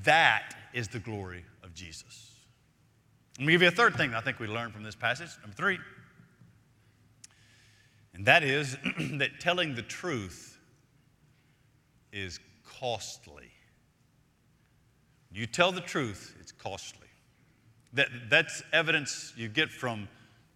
that 0.03 0.55
is 0.73 0.88
the 0.88 0.99
glory 0.99 1.45
of 1.63 1.73
Jesus. 1.73 2.31
Let 3.38 3.45
me 3.45 3.53
give 3.53 3.62
you 3.62 3.67
a 3.67 3.71
third 3.71 3.95
thing 3.95 4.12
that 4.12 4.17
I 4.17 4.21
think 4.21 4.39
we 4.39 4.47
learned 4.47 4.73
from 4.73 4.84
this 4.84 4.95
passage. 4.95 5.29
Number 5.41 5.55
three. 5.55 5.77
And 8.13 8.25
that 8.25 8.43
is 8.43 8.77
that 9.13 9.39
telling 9.39 9.75
the 9.75 9.81
truth 9.81 10.60
is 12.12 12.39
costly. 12.79 13.51
You 15.31 15.45
tell 15.45 15.71
the 15.71 15.81
truth, 15.81 16.34
it's 16.39 16.53
costly. 16.53 17.04
That, 17.95 18.10
that's 18.29 18.62
evidence 18.71 19.34
you 19.36 19.47
get 19.47 19.71
from 19.71 20.08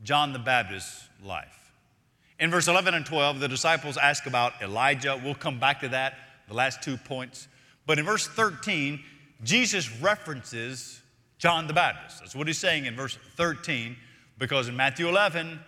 John 0.04 0.34
the 0.34 0.40
Baptist's 0.40 1.10
life. 1.24 1.74
In 2.40 2.52
verse 2.52 2.68
11 2.68 2.94
and 2.94 3.06
12, 3.06 3.40
the 3.40 3.48
disciples 3.48 3.98
ask 3.98 4.26
about 4.26 4.54
Elijah. 4.62 5.20
We'll 5.22 5.36
come 5.36 5.60
back 5.60 5.82
to 5.82 5.90
that, 5.90 6.16
the 6.48 6.54
last 6.54 6.82
two 6.82 6.96
points. 6.96 7.48
But 7.86 8.00
in 8.00 8.06
verse 8.06 8.28
13, 8.28 9.02
Jesus 9.44 9.92
references 10.00 11.02
John 11.38 11.68
the 11.68 11.74
Baptist. 11.74 12.20
That's 12.20 12.36
what 12.36 12.48
he's 12.48 12.58
saying 12.58 12.86
in 12.86 12.96
verse 12.96 13.18
13, 13.36 13.96
because 14.38 14.68
in 14.68 14.76
Matthew 14.76 15.08
11, 15.10 15.60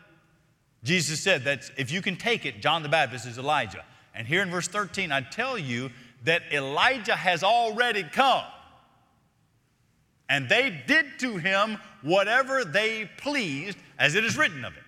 Jesus 0.83 1.21
said 1.21 1.43
that 1.43 1.69
if 1.77 1.91
you 1.91 2.01
can 2.01 2.15
take 2.15 2.45
it, 2.45 2.61
John 2.61 2.83
the 2.83 2.89
Baptist 2.89 3.25
is 3.25 3.37
Elijah. 3.37 3.83
And 4.13 4.27
here 4.27 4.41
in 4.41 4.49
verse 4.49 4.67
13, 4.67 5.11
I 5.11 5.21
tell 5.21 5.57
you 5.57 5.89
that 6.23 6.43
Elijah 6.51 7.15
has 7.15 7.43
already 7.43 8.03
come. 8.03 8.43
And 10.31 10.47
they 10.47 10.81
did 10.87 11.19
to 11.19 11.35
him 11.35 11.77
whatever 12.01 12.63
they 12.63 13.09
pleased, 13.17 13.77
as 13.99 14.15
it 14.15 14.23
is 14.23 14.37
written 14.37 14.63
of 14.63 14.73
him. 14.73 14.83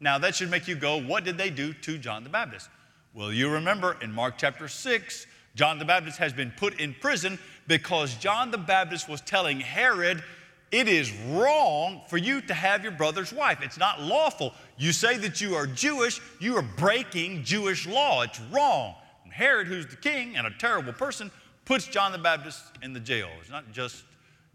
Now, 0.00 0.16
that 0.16 0.34
should 0.34 0.50
make 0.50 0.66
you 0.66 0.74
go, 0.74 0.96
what 0.96 1.22
did 1.22 1.36
they 1.36 1.50
do 1.50 1.74
to 1.74 1.98
John 1.98 2.24
the 2.24 2.30
Baptist? 2.30 2.70
Well, 3.12 3.30
you 3.30 3.50
remember 3.50 3.98
in 4.00 4.10
Mark 4.10 4.38
chapter 4.38 4.66
6, 4.66 5.26
John 5.54 5.78
the 5.78 5.84
Baptist 5.84 6.16
has 6.16 6.32
been 6.32 6.50
put 6.56 6.80
in 6.80 6.94
prison 6.94 7.38
because 7.66 8.14
John 8.14 8.50
the 8.50 8.56
Baptist 8.56 9.06
was 9.06 9.20
telling 9.20 9.60
Herod, 9.60 10.24
it 10.72 10.88
is 10.88 11.12
wrong 11.26 12.00
for 12.08 12.16
you 12.16 12.40
to 12.40 12.54
have 12.54 12.82
your 12.82 12.92
brother's 12.92 13.34
wife. 13.34 13.58
It's 13.60 13.78
not 13.78 14.00
lawful. 14.00 14.54
You 14.78 14.92
say 14.92 15.18
that 15.18 15.42
you 15.42 15.56
are 15.56 15.66
Jewish, 15.66 16.22
you 16.40 16.56
are 16.56 16.62
breaking 16.62 17.44
Jewish 17.44 17.86
law. 17.86 18.22
It's 18.22 18.40
wrong. 18.50 18.94
And 19.24 19.32
Herod, 19.32 19.66
who's 19.66 19.86
the 19.86 19.96
king 19.96 20.38
and 20.38 20.46
a 20.46 20.50
terrible 20.50 20.94
person, 20.94 21.30
puts 21.66 21.86
John 21.86 22.12
the 22.12 22.18
Baptist 22.18 22.62
in 22.82 22.94
the 22.94 23.00
jail. 23.00 23.28
It's 23.42 23.50
not 23.50 23.70
just 23.72 24.04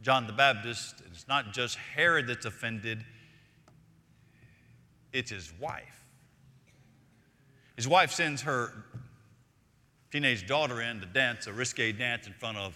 John 0.03 0.27
the 0.27 0.33
Baptist, 0.33 1.01
it's 1.09 1.27
not 1.29 1.53
just 1.53 1.77
Herod 1.77 2.27
that's 2.27 2.45
offended, 2.45 3.05
it's 5.13 5.31
his 5.31 5.53
wife. 5.59 6.05
His 7.77 7.87
wife 7.87 8.11
sends 8.11 8.41
her 8.41 8.83
teenage 10.11 10.45
daughter 10.45 10.81
in 10.81 10.99
to 10.99 11.05
dance 11.05 11.47
a 11.47 11.53
risque 11.53 11.93
dance 11.93 12.27
in 12.27 12.33
front 12.33 12.57
of 12.57 12.75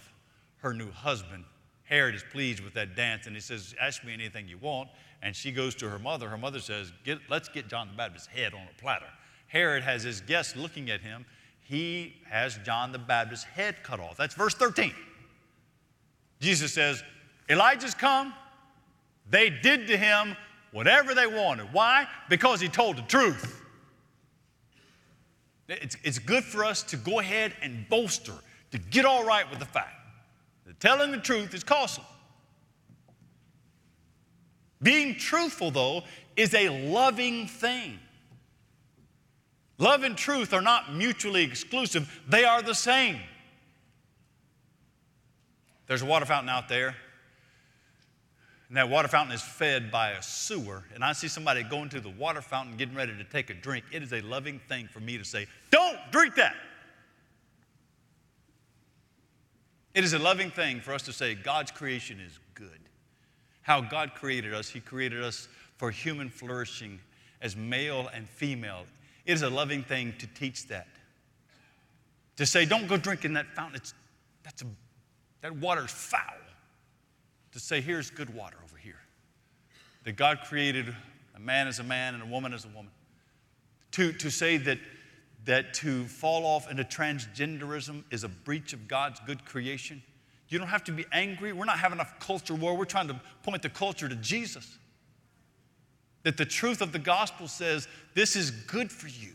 her 0.62 0.72
new 0.72 0.90
husband. 0.90 1.44
Herod 1.84 2.14
is 2.14 2.24
pleased 2.32 2.60
with 2.60 2.72
that 2.74 2.96
dance 2.96 3.26
and 3.26 3.36
he 3.36 3.40
says, 3.40 3.74
Ask 3.80 4.04
me 4.04 4.14
anything 4.14 4.48
you 4.48 4.58
want. 4.58 4.88
And 5.22 5.36
she 5.36 5.52
goes 5.52 5.74
to 5.76 5.88
her 5.88 5.98
mother. 5.98 6.28
Her 6.28 6.38
mother 6.38 6.60
says, 6.60 6.92
Let's 7.28 7.48
get 7.48 7.68
John 7.68 7.88
the 7.88 7.94
Baptist's 7.94 8.28
head 8.28 8.54
on 8.54 8.62
a 8.62 8.80
platter. 8.80 9.06
Herod 9.48 9.82
has 9.82 10.02
his 10.02 10.20
guests 10.22 10.56
looking 10.56 10.90
at 10.90 11.00
him. 11.00 11.26
He 11.60 12.14
has 12.28 12.58
John 12.64 12.92
the 12.92 12.98
Baptist's 12.98 13.44
head 13.44 13.82
cut 13.82 14.00
off. 14.00 14.16
That's 14.16 14.34
verse 14.34 14.54
13. 14.54 14.94
Jesus 16.40 16.72
says, 16.72 17.02
Elijah's 17.48 17.94
come. 17.94 18.34
They 19.30 19.50
did 19.50 19.86
to 19.88 19.96
him 19.96 20.36
whatever 20.72 21.14
they 21.14 21.26
wanted. 21.26 21.72
Why? 21.72 22.06
Because 22.28 22.60
he 22.60 22.68
told 22.68 22.96
the 22.96 23.02
truth. 23.02 23.62
It's, 25.68 25.96
it's 26.02 26.18
good 26.18 26.44
for 26.44 26.64
us 26.64 26.82
to 26.84 26.96
go 26.96 27.20
ahead 27.20 27.52
and 27.62 27.86
bolster, 27.88 28.32
to 28.70 28.78
get 28.78 29.04
all 29.04 29.24
right 29.24 29.48
with 29.50 29.58
the 29.58 29.66
fact 29.66 29.94
that 30.66 30.80
telling 30.80 31.10
the 31.10 31.18
truth 31.18 31.52
is 31.52 31.62
costly. 31.62 32.04
Being 34.82 35.16
truthful, 35.16 35.70
though, 35.70 36.04
is 36.36 36.54
a 36.54 36.68
loving 36.68 37.46
thing. 37.46 37.98
Love 39.78 40.02
and 40.02 40.16
truth 40.16 40.52
are 40.52 40.62
not 40.62 40.94
mutually 40.94 41.42
exclusive, 41.42 42.20
they 42.28 42.44
are 42.44 42.62
the 42.62 42.74
same. 42.74 43.20
There's 45.86 46.02
a 46.02 46.06
water 46.06 46.26
fountain 46.26 46.48
out 46.48 46.68
there, 46.68 46.96
and 48.68 48.76
that 48.76 48.88
water 48.88 49.08
fountain 49.08 49.34
is 49.34 49.40
fed 49.40 49.90
by 49.90 50.10
a 50.10 50.22
sewer. 50.22 50.84
And 50.94 51.02
I 51.02 51.12
see 51.12 51.28
somebody 51.28 51.62
going 51.62 51.88
to 51.90 52.00
the 52.00 52.10
water 52.10 52.42
fountain 52.42 52.76
getting 52.76 52.94
ready 52.94 53.16
to 53.16 53.24
take 53.24 53.48
a 53.48 53.54
drink. 53.54 53.84
It 53.92 54.02
is 54.02 54.12
a 54.12 54.20
loving 54.20 54.60
thing 54.68 54.88
for 54.88 55.00
me 55.00 55.16
to 55.16 55.24
say, 55.24 55.46
Don't 55.70 55.98
drink 56.10 56.34
that. 56.34 56.54
It 59.94 60.04
is 60.04 60.12
a 60.12 60.18
loving 60.18 60.50
thing 60.50 60.80
for 60.80 60.92
us 60.92 61.02
to 61.02 61.12
say, 61.12 61.34
God's 61.34 61.70
creation 61.70 62.20
is 62.20 62.38
good. 62.54 62.78
How 63.62 63.80
God 63.80 64.14
created 64.14 64.52
us, 64.52 64.68
He 64.68 64.80
created 64.80 65.22
us 65.22 65.48
for 65.78 65.90
human 65.90 66.28
flourishing 66.28 67.00
as 67.40 67.56
male 67.56 68.08
and 68.12 68.28
female. 68.28 68.84
It 69.24 69.32
is 69.32 69.42
a 69.42 69.50
loving 69.50 69.82
thing 69.82 70.14
to 70.18 70.26
teach 70.28 70.68
that. 70.68 70.88
To 72.36 72.46
say, 72.46 72.66
don't 72.66 72.86
go 72.86 72.96
drink 72.96 73.24
in 73.24 73.32
that 73.32 73.46
fountain. 73.54 73.76
It's, 73.76 73.94
that's 74.42 74.62
a, 74.62 74.66
that 75.40 75.56
water's 75.56 75.90
foul. 75.90 76.20
To 77.58 77.64
say, 77.64 77.80
here's 77.80 78.08
good 78.08 78.32
water 78.36 78.56
over 78.64 78.76
here. 78.76 79.00
That 80.04 80.12
God 80.12 80.42
created 80.44 80.94
a 81.34 81.40
man 81.40 81.66
as 81.66 81.80
a 81.80 81.82
man 81.82 82.14
and 82.14 82.22
a 82.22 82.26
woman 82.26 82.54
as 82.54 82.64
a 82.64 82.68
woman. 82.68 82.92
To, 83.92 84.12
to 84.12 84.30
say 84.30 84.58
that, 84.58 84.78
that 85.44 85.74
to 85.74 86.04
fall 86.04 86.46
off 86.46 86.70
into 86.70 86.84
transgenderism 86.84 88.04
is 88.12 88.22
a 88.22 88.28
breach 88.28 88.74
of 88.74 88.86
God's 88.86 89.18
good 89.26 89.44
creation. 89.44 90.00
You 90.48 90.60
don't 90.60 90.68
have 90.68 90.84
to 90.84 90.92
be 90.92 91.04
angry. 91.10 91.52
We're 91.52 91.64
not 91.64 91.80
having 91.80 91.98
a 91.98 92.06
culture 92.20 92.54
war. 92.54 92.76
We're 92.76 92.84
trying 92.84 93.08
to 93.08 93.20
point 93.42 93.62
the 93.62 93.70
culture 93.70 94.08
to 94.08 94.14
Jesus. 94.14 94.78
That 96.22 96.36
the 96.36 96.46
truth 96.46 96.80
of 96.80 96.92
the 96.92 97.00
gospel 97.00 97.48
says 97.48 97.88
this 98.14 98.36
is 98.36 98.52
good 98.52 98.92
for 98.92 99.08
you. 99.08 99.32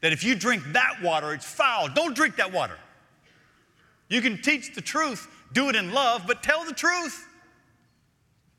That 0.00 0.14
if 0.14 0.24
you 0.24 0.36
drink 0.36 0.62
that 0.72 1.02
water, 1.02 1.34
it's 1.34 1.44
foul. 1.44 1.88
Don't 1.94 2.16
drink 2.16 2.36
that 2.36 2.50
water. 2.50 2.78
You 4.08 4.22
can 4.22 4.40
teach 4.40 4.74
the 4.74 4.80
truth, 4.80 5.28
do 5.52 5.68
it 5.68 5.76
in 5.76 5.92
love, 5.92 6.24
but 6.26 6.42
tell 6.42 6.64
the 6.64 6.72
truth. 6.72 7.26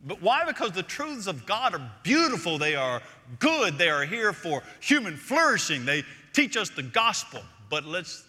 But 0.05 0.21
why? 0.21 0.45
Because 0.45 0.71
the 0.71 0.83
truths 0.83 1.27
of 1.27 1.45
God 1.45 1.73
are 1.73 1.91
beautiful, 2.03 2.57
they 2.57 2.75
are 2.75 3.01
good, 3.39 3.77
they 3.77 3.89
are 3.89 4.05
here 4.05 4.31
for 4.31 4.63
human 4.79 5.17
flourishing. 5.17 5.85
They 5.85 6.03
teach 6.33 6.55
us 6.55 6.69
the 6.69 6.83
gospel. 6.83 7.41
But 7.69 7.85
let's, 7.85 8.23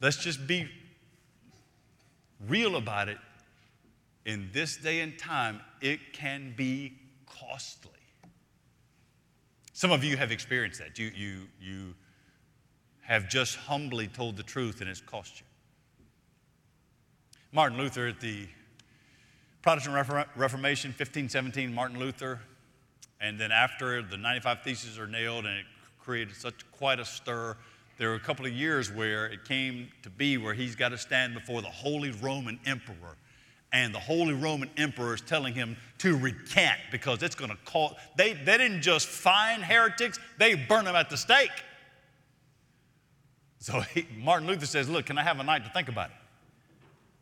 let's 0.00 0.16
just 0.16 0.46
be 0.46 0.68
real 2.48 2.76
about 2.76 3.08
it. 3.08 3.18
In 4.24 4.50
this 4.52 4.76
day 4.76 5.00
and 5.00 5.16
time, 5.18 5.60
it 5.80 6.12
can 6.12 6.52
be 6.56 6.94
costly. 7.26 7.92
Some 9.72 9.92
of 9.92 10.02
you 10.02 10.16
have 10.16 10.32
experienced 10.32 10.80
that. 10.80 10.98
You, 10.98 11.12
you, 11.14 11.40
you 11.60 11.94
have 13.02 13.28
just 13.28 13.56
humbly 13.56 14.08
told 14.08 14.36
the 14.36 14.42
truth 14.42 14.80
and 14.80 14.90
it's 14.90 15.00
cost 15.00 15.38
you. 15.38 15.46
Martin 17.52 17.78
Luther 17.78 18.08
at 18.08 18.20
the 18.20 18.46
Protestant 19.62 19.94
Reformation, 20.36 20.90
1517, 20.90 21.74
Martin 21.74 21.98
Luther, 21.98 22.40
and 23.20 23.40
then 23.40 23.50
after 23.50 24.02
the 24.02 24.16
95 24.16 24.62
Theses 24.62 24.98
are 24.98 25.06
nailed 25.06 25.46
and 25.46 25.58
it 25.58 25.66
created 25.98 26.36
such 26.36 26.70
quite 26.72 27.00
a 27.00 27.04
stir, 27.04 27.56
there 27.98 28.10
were 28.10 28.14
a 28.14 28.20
couple 28.20 28.46
of 28.46 28.52
years 28.52 28.92
where 28.92 29.26
it 29.26 29.44
came 29.44 29.88
to 30.02 30.10
be 30.10 30.36
where 30.38 30.54
he's 30.54 30.76
got 30.76 30.90
to 30.90 30.98
stand 30.98 31.34
before 31.34 31.62
the 31.62 31.68
Holy 31.68 32.10
Roman 32.10 32.60
Emperor 32.66 33.16
and 33.72 33.94
the 33.94 34.00
Holy 34.00 34.34
Roman 34.34 34.70
Emperor 34.76 35.14
is 35.14 35.20
telling 35.20 35.54
him 35.54 35.76
to 35.98 36.16
recant 36.16 36.78
because 36.90 37.22
it's 37.22 37.34
going 37.34 37.50
to 37.50 37.56
cause, 37.64 37.94
they, 38.16 38.32
they 38.32 38.58
didn't 38.58 38.82
just 38.82 39.06
find 39.06 39.62
heretics, 39.62 40.18
they 40.38 40.54
burn 40.54 40.84
them 40.84 40.96
at 40.96 41.10
the 41.10 41.16
stake. 41.16 41.50
So 43.58 43.80
he, 43.80 44.06
Martin 44.18 44.46
Luther 44.46 44.66
says, 44.66 44.88
Look, 44.88 45.06
can 45.06 45.18
I 45.18 45.22
have 45.22 45.40
a 45.40 45.44
night 45.44 45.64
to 45.64 45.70
think 45.70 45.88
about 45.88 46.10
it? 46.10 46.16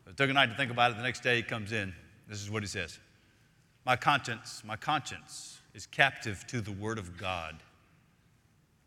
I 0.07 0.11
took 0.11 0.29
a 0.29 0.33
night 0.33 0.47
to 0.47 0.55
think 0.55 0.71
about 0.71 0.91
it. 0.91 0.97
The 0.97 1.03
next 1.03 1.23
day 1.23 1.37
he 1.37 1.43
comes 1.43 1.71
in. 1.71 1.93
This 2.27 2.41
is 2.41 2.49
what 2.49 2.63
he 2.63 2.67
says 2.67 2.99
My 3.85 3.95
conscience, 3.95 4.63
my 4.65 4.75
conscience 4.75 5.59
is 5.73 5.85
captive 5.85 6.45
to 6.47 6.61
the 6.61 6.71
word 6.71 6.97
of 6.97 7.17
God. 7.17 7.57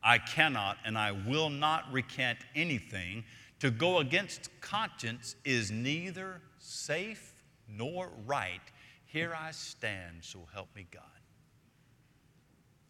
I 0.03 0.19
cannot 0.19 0.79
and 0.85 0.97
I 0.97 1.13
will 1.13 1.51
not 1.51 1.93
recant 1.93 2.39
anything. 2.55 3.25
To 3.61 3.71
go 3.71 3.99
against 3.99 4.49
conscience 4.61 5.35
is 5.45 5.73
neither 5.73 6.41
safe 6.59 7.35
nor 7.69 8.11
right. 8.25 8.61
Here 9.07 9.35
I 9.37 9.51
stand, 9.51 10.19
so 10.21 10.47
help 10.55 10.69
me 10.77 10.87
God. 10.93 11.03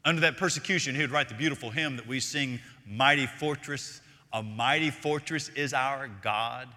Under 0.05 0.21
that 0.21 0.37
persecution, 0.37 0.95
he 0.95 1.01
would 1.01 1.11
write 1.11 1.29
the 1.29 1.35
beautiful 1.35 1.71
hymn 1.71 1.97
that 1.97 2.07
we 2.07 2.21
sing, 2.21 2.61
Mighty 2.87 3.27
Fortress. 3.27 4.03
A 4.33 4.43
mighty 4.43 4.91
fortress 4.91 5.49
is 5.51 5.73
our 5.73 6.09
God. 6.23 6.69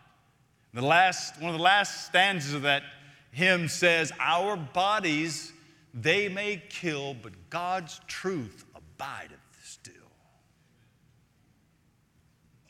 The 0.74 0.82
last, 0.82 1.40
one 1.42 1.52
of 1.52 1.58
the 1.58 1.64
last 1.64 2.06
stanzas 2.06 2.54
of 2.54 2.62
that 2.62 2.84
hymn 3.32 3.68
says, 3.68 4.12
Our 4.20 4.56
bodies 4.56 5.52
they 5.94 6.30
may 6.30 6.64
kill, 6.70 7.14
but 7.14 7.34
God's 7.50 8.00
truth 8.08 8.66
abideth 8.76 9.40
still. 9.64 9.94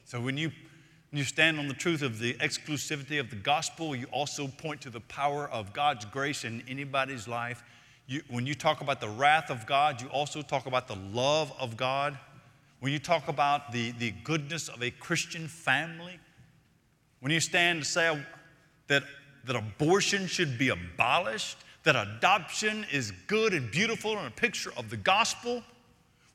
So 0.05 0.19
when 0.19 0.37
you 0.37 0.51
when 1.11 1.17
you 1.17 1.25
stand 1.25 1.59
on 1.59 1.67
the 1.67 1.73
truth 1.73 2.03
of 2.03 2.19
the 2.19 2.35
exclusivity 2.35 3.19
of 3.19 3.29
the 3.29 3.35
gospel, 3.35 3.93
you 3.93 4.05
also 4.13 4.47
point 4.47 4.79
to 4.81 4.89
the 4.89 5.01
power 5.01 5.49
of 5.49 5.73
God's 5.73 6.05
grace 6.05 6.45
in 6.45 6.63
anybody's 6.69 7.27
life. 7.27 7.65
You, 8.07 8.21
when 8.29 8.45
you 8.45 8.55
talk 8.55 8.79
about 8.79 9.01
the 9.01 9.09
wrath 9.09 9.49
of 9.49 9.65
God, 9.65 10.01
you 10.01 10.07
also 10.07 10.41
talk 10.41 10.67
about 10.67 10.87
the 10.87 10.95
love 10.95 11.51
of 11.59 11.75
God. 11.75 12.17
When 12.79 12.93
you 12.93 12.99
talk 12.99 13.27
about 13.27 13.73
the, 13.73 13.91
the 13.91 14.11
goodness 14.23 14.69
of 14.69 14.81
a 14.81 14.89
Christian 14.89 15.49
family, 15.49 16.17
when 17.21 17.31
you 17.31 17.39
stand 17.39 17.83
to 17.83 17.89
say 17.89 18.19
that, 18.87 19.03
that 19.45 19.55
abortion 19.55 20.27
should 20.27 20.57
be 20.57 20.69
abolished, 20.69 21.57
that 21.83 21.95
adoption 21.95 22.85
is 22.91 23.11
good 23.27 23.53
and 23.53 23.71
beautiful 23.71 24.17
and 24.17 24.27
a 24.27 24.31
picture 24.31 24.71
of 24.77 24.89
the 24.89 24.97
gospel, 24.97 25.63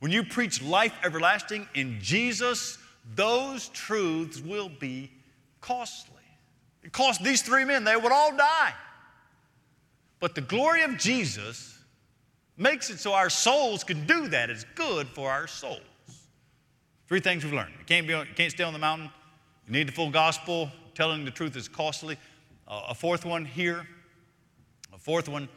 when 0.00 0.10
you 0.10 0.24
preach 0.24 0.62
life 0.62 0.92
everlasting 1.04 1.68
in 1.74 1.98
Jesus, 2.00 2.78
those 3.14 3.68
truths 3.68 4.40
will 4.40 4.68
be 4.68 5.10
costly. 5.60 6.14
It 6.82 6.92
cost 6.92 7.22
these 7.22 7.42
three 7.42 7.64
men, 7.64 7.84
they 7.84 7.96
would 7.96 8.12
all 8.12 8.36
die. 8.36 8.74
But 10.20 10.34
the 10.34 10.40
glory 10.40 10.82
of 10.82 10.96
Jesus 10.96 11.78
makes 12.56 12.90
it 12.90 12.98
so 12.98 13.12
our 13.12 13.30
souls 13.30 13.84
can 13.84 14.06
do 14.06 14.28
that. 14.28 14.50
It's 14.50 14.64
good 14.74 15.08
for 15.08 15.30
our 15.30 15.46
souls. 15.46 15.80
Three 17.08 17.20
things 17.20 17.44
we've 17.44 17.52
learned. 17.52 17.74
You 17.78 17.84
can't, 17.84 18.06
be, 18.06 18.14
on, 18.14 18.26
you 18.26 18.34
can't 18.34 18.50
stay 18.50 18.64
on 18.64 18.72
the 18.72 18.78
mountain. 18.78 19.10
You 19.66 19.72
need 19.72 19.88
the 19.88 19.92
full 19.92 20.10
gospel. 20.10 20.70
Telling 20.94 21.24
the 21.24 21.30
truth 21.30 21.56
is 21.56 21.68
costly. 21.68 22.16
Uh, 22.68 22.86
a 22.88 22.94
fourth 22.94 23.24
one 23.24 23.44
here. 23.44 23.86
A 24.94 24.98
fourth 24.98 25.28
one 25.28 25.48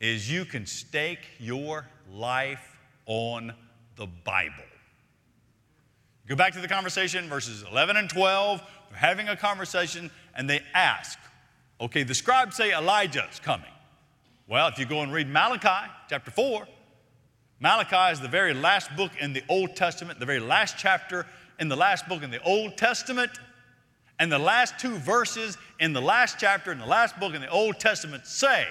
is 0.00 0.30
you 0.30 0.44
can 0.44 0.66
stake 0.66 1.20
your 1.38 1.86
life 2.10 2.78
on 3.06 3.52
the 3.96 4.06
Bible. 4.06 4.64
Go 6.26 6.34
back 6.34 6.52
to 6.54 6.60
the 6.60 6.68
conversation, 6.68 7.28
verses 7.28 7.64
11 7.70 7.96
and 7.96 8.08
12. 8.08 8.62
They're 8.90 8.98
having 8.98 9.28
a 9.28 9.36
conversation 9.36 10.10
and 10.34 10.48
they 10.48 10.60
ask, 10.74 11.18
okay, 11.80 12.04
the 12.04 12.14
scribes 12.14 12.56
say 12.56 12.72
Elijah's 12.72 13.38
coming. 13.38 13.66
Well, 14.48 14.68
if 14.68 14.78
you 14.78 14.86
go 14.86 15.02
and 15.02 15.12
read 15.12 15.28
Malachi 15.28 15.90
chapter 16.08 16.30
4, 16.30 16.66
Malachi 17.62 18.12
is 18.12 18.18
the 18.18 18.26
very 18.26 18.54
last 18.54 18.94
book 18.96 19.12
in 19.20 19.32
the 19.32 19.44
Old 19.48 19.76
Testament, 19.76 20.18
the 20.18 20.26
very 20.26 20.40
last 20.40 20.74
chapter 20.76 21.26
in 21.60 21.68
the 21.68 21.76
last 21.76 22.08
book 22.08 22.24
in 22.24 22.30
the 22.32 22.42
Old 22.42 22.76
Testament. 22.76 23.30
And 24.18 24.32
the 24.32 24.38
last 24.38 24.80
two 24.80 24.96
verses 24.96 25.56
in 25.78 25.92
the 25.92 26.02
last 26.02 26.38
chapter, 26.40 26.72
in 26.72 26.80
the 26.80 26.86
last 26.86 27.20
book 27.20 27.34
in 27.34 27.40
the 27.40 27.48
Old 27.48 27.78
Testament 27.78 28.26
say, 28.26 28.66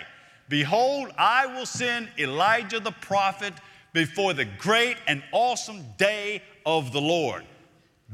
Behold, 0.50 1.10
I 1.18 1.46
will 1.46 1.66
send 1.66 2.10
Elijah 2.20 2.82
the 2.82 2.92
prophet 2.92 3.54
before 3.94 4.34
the 4.34 4.44
great 4.44 4.98
and 5.08 5.24
awesome 5.32 5.86
day 5.98 6.44
of 6.66 6.92
the 6.92 7.02
Lord. 7.02 7.46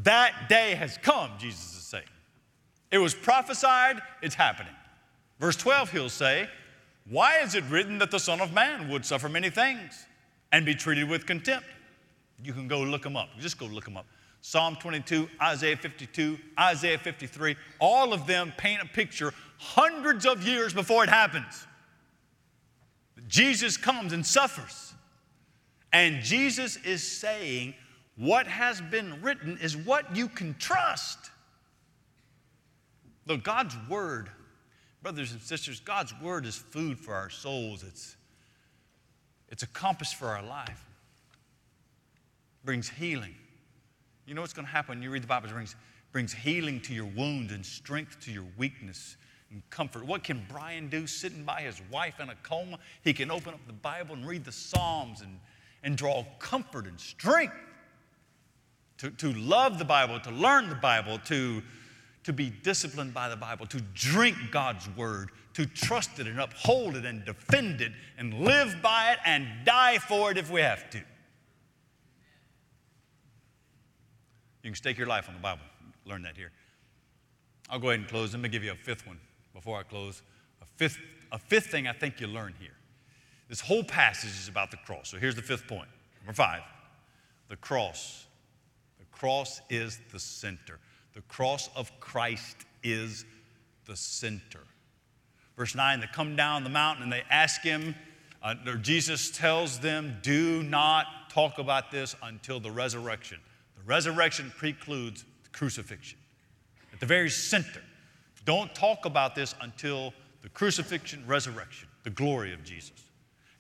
That 0.04 0.48
day 0.48 0.76
has 0.76 1.00
come, 1.00 1.32
Jesus 1.40 1.76
is 1.76 1.84
saying. 1.86 2.04
It 2.92 3.00
was 3.00 3.16
prophesied, 3.16 4.00
it's 4.22 4.36
happening. 4.36 4.74
Verse 5.40 5.56
12, 5.56 5.92
he'll 5.92 6.10
say, 6.10 6.48
Why 7.10 7.40
is 7.40 7.56
it 7.56 7.64
written 7.68 7.98
that 7.98 8.12
the 8.12 8.20
Son 8.20 8.42
of 8.42 8.54
Man 8.54 8.90
would 8.90 9.06
suffer 9.06 9.28
many 9.28 9.50
things 9.50 10.07
and 10.52 10.66
be 10.66 10.76
treated 10.76 11.10
with 11.10 11.26
contempt? 11.26 11.66
You 12.44 12.54
can 12.54 12.68
go 12.68 12.82
look 12.82 13.04
them 13.04 13.16
up. 13.16 13.30
Just 13.40 13.58
go 13.58 13.66
look 13.66 13.86
them 13.86 13.98
up. 13.98 14.06
Psalm 14.42 14.76
22, 14.76 15.28
Isaiah 15.42 15.76
52, 15.76 16.38
Isaiah 16.60 16.98
53, 16.98 17.56
all 17.80 18.14
of 18.14 18.28
them 18.28 18.54
paint 18.58 18.82
a 18.82 18.86
picture 18.86 19.34
hundreds 19.58 20.26
of 20.26 20.48
years 20.48 20.74
before 20.74 21.04
it 21.04 21.10
happens. 21.10 21.66
Jesus 23.28 23.76
comes 23.78 24.14
and 24.14 24.26
suffers. 24.26 24.94
And 25.92 26.22
Jesus 26.22 26.78
is 26.78 27.02
saying, 27.02 27.74
what 28.18 28.48
has 28.48 28.82
been 28.82 29.22
written 29.22 29.58
is 29.62 29.78
what 29.78 30.16
you 30.16 30.28
can 30.28 30.56
trust. 30.56 31.18
Look, 33.26 33.44
God's 33.44 33.76
word, 33.90 34.30
brothers 35.02 35.32
and 35.32 35.42
sisters, 35.42 35.80
God's 35.80 36.14
word 36.22 36.46
is 36.46 36.56
food 36.56 37.00
for 37.00 37.14
our 37.14 37.30
souls. 37.30 37.84
It's, 37.84 38.17
it's 39.50 39.64
a 39.64 39.68
compass 39.68 40.12
for 40.12 40.28
our 40.28 40.44
life. 40.44 40.86
It 42.62 42.66
brings 42.66 42.90
healing. 42.90 43.36
You 44.26 44.34
know 44.34 44.42
what's 44.42 44.54
going 44.54 44.66
to 44.66 44.72
happen 44.72 44.98
when 44.98 45.04
you 45.04 45.10
read 45.10 45.24
the 45.24 45.28
Bible? 45.28 45.48
It 45.48 45.54
brings, 45.54 45.76
brings 46.12 46.34
healing 46.34 46.82
to 46.82 46.94
your 46.94 47.06
wounds 47.06 47.54
and 47.54 47.66
strength 47.66 48.20
to 48.22 48.32
your 48.32 48.46
weakness 48.58 49.16
and 49.52 49.62
comfort. 49.70 50.06
What 50.06 50.24
can 50.24 50.46
Brian 50.50 50.90
do 50.90 51.08
sitting 51.08 51.44
by 51.44 51.62
his 51.62 51.82
wife 51.92 52.20
in 52.20 52.30
a 52.30 52.36
coma? 52.44 52.80
He 53.04 53.14
can 53.14 53.32
open 53.32 53.54
up 53.54 53.66
the 53.68 53.74
Bible 53.74 54.16
and 54.16 54.28
read 54.28 54.44
the 54.44 54.52
Psalms 54.52 55.22
and, 55.22 55.40
and 55.84 55.98
draw 55.98 56.26
comfort 56.40 56.86
and 56.86 57.00
strength 57.00 57.56
to, 58.98 59.12
to 59.12 59.32
love 59.34 59.80
the 59.80 59.86
Bible, 59.86 60.20
to 60.20 60.32
learn 60.32 60.70
the 60.70 60.76
Bible, 60.76 61.20
to, 61.26 61.62
to 62.24 62.34
be 62.34 62.50
disciplined 62.50 63.14
by 63.14 63.30
the 63.30 63.36
Bible, 63.36 63.66
to 63.68 63.80
drink 63.94 64.36
God's 64.52 64.90
word, 64.98 65.32
to 65.58 65.66
trust 65.66 66.20
it 66.20 66.28
and 66.28 66.40
uphold 66.40 66.96
it 66.96 67.04
and 67.04 67.26
defend 67.26 67.82
it 67.82 67.92
and 68.20 68.32
live 68.32 68.80
by 68.80 69.12
it 69.12 69.18
and 69.26 69.48
die 69.66 69.98
for 69.98 70.30
it 70.30 70.38
if 70.38 70.52
we 70.52 70.62
have 70.62 70.88
to. 70.92 71.00
You 71.00 71.06
can 74.62 74.76
stake 74.76 75.00
your 75.00 75.08
life 75.08 75.28
on 75.28 75.34
the 75.34 75.42
Bible. 75.42 75.64
Learn 76.06 76.22
that 76.22 76.38
here. 76.38 76.52
I'll 77.72 77.80
go 77.80 77.90
ahead 77.90 78.02
and 78.02 78.08
close. 78.08 78.34
Let 78.34 78.42
me 78.44 78.50
give 78.50 78.64
you 78.64 78.72
a 78.72 78.76
fifth 78.76 79.08
one 79.08 79.18
before 79.52 79.80
I 79.80 79.82
close. 79.82 80.22
A 80.62 80.66
fifth, 80.76 81.00
a 81.32 81.40
fifth 81.40 81.72
thing 81.72 81.88
I 81.88 81.94
think 81.94 82.22
you 82.22 82.28
learn 82.28 82.54
here. 82.60 82.78
This 83.50 83.60
whole 83.60 83.84
passage 83.84 84.40
is 84.40 84.48
about 84.48 84.70
the 84.70 84.78
cross. 84.78 85.10
So 85.10 85.18
here's 85.18 85.36
the 85.36 85.42
fifth 85.42 85.66
point. 85.66 85.90
Number 86.22 86.34
five 86.34 86.62
the 87.50 87.56
cross 87.56 88.28
The 89.00 89.06
cross 89.06 89.60
is 89.72 90.02
the 90.12 90.20
center. 90.20 90.78
The 91.16 91.22
cross 91.22 91.72
of 91.76 92.00
Christ 92.00 92.58
is 92.84 93.26
the 93.88 93.96
center. 93.96 94.62
Verse 95.58 95.74
9, 95.74 96.00
they 96.00 96.08
come 96.14 96.36
down 96.36 96.64
the 96.64 96.70
mountain 96.70 97.04
and 97.04 97.12
they 97.12 97.24
ask 97.30 97.62
him, 97.62 97.96
uh, 98.44 98.54
or 98.68 98.76
Jesus 98.76 99.32
tells 99.32 99.80
them, 99.80 100.18
do 100.22 100.62
not 100.64 101.08
talk 101.30 101.58
about 101.58 101.92
this 101.92 102.16
until 102.22 102.60
the 102.60 102.72
resurrection. 102.72 103.40
The 103.76 103.84
resurrection 103.84 104.54
precludes 104.56 105.26
the 105.44 105.50
crucifixion. 105.50 106.20
At 106.94 107.00
the 107.00 107.08
very 107.08 107.30
center. 107.30 107.82
Don't 108.46 108.74
talk 108.74 109.06
about 109.06 109.36
this 109.36 109.56
until 109.60 110.14
the 110.42 110.50
crucifixion, 110.50 111.24
resurrection, 111.28 111.90
the 112.04 112.10
glory 112.12 112.54
of 112.54 112.64
Jesus. 112.64 113.04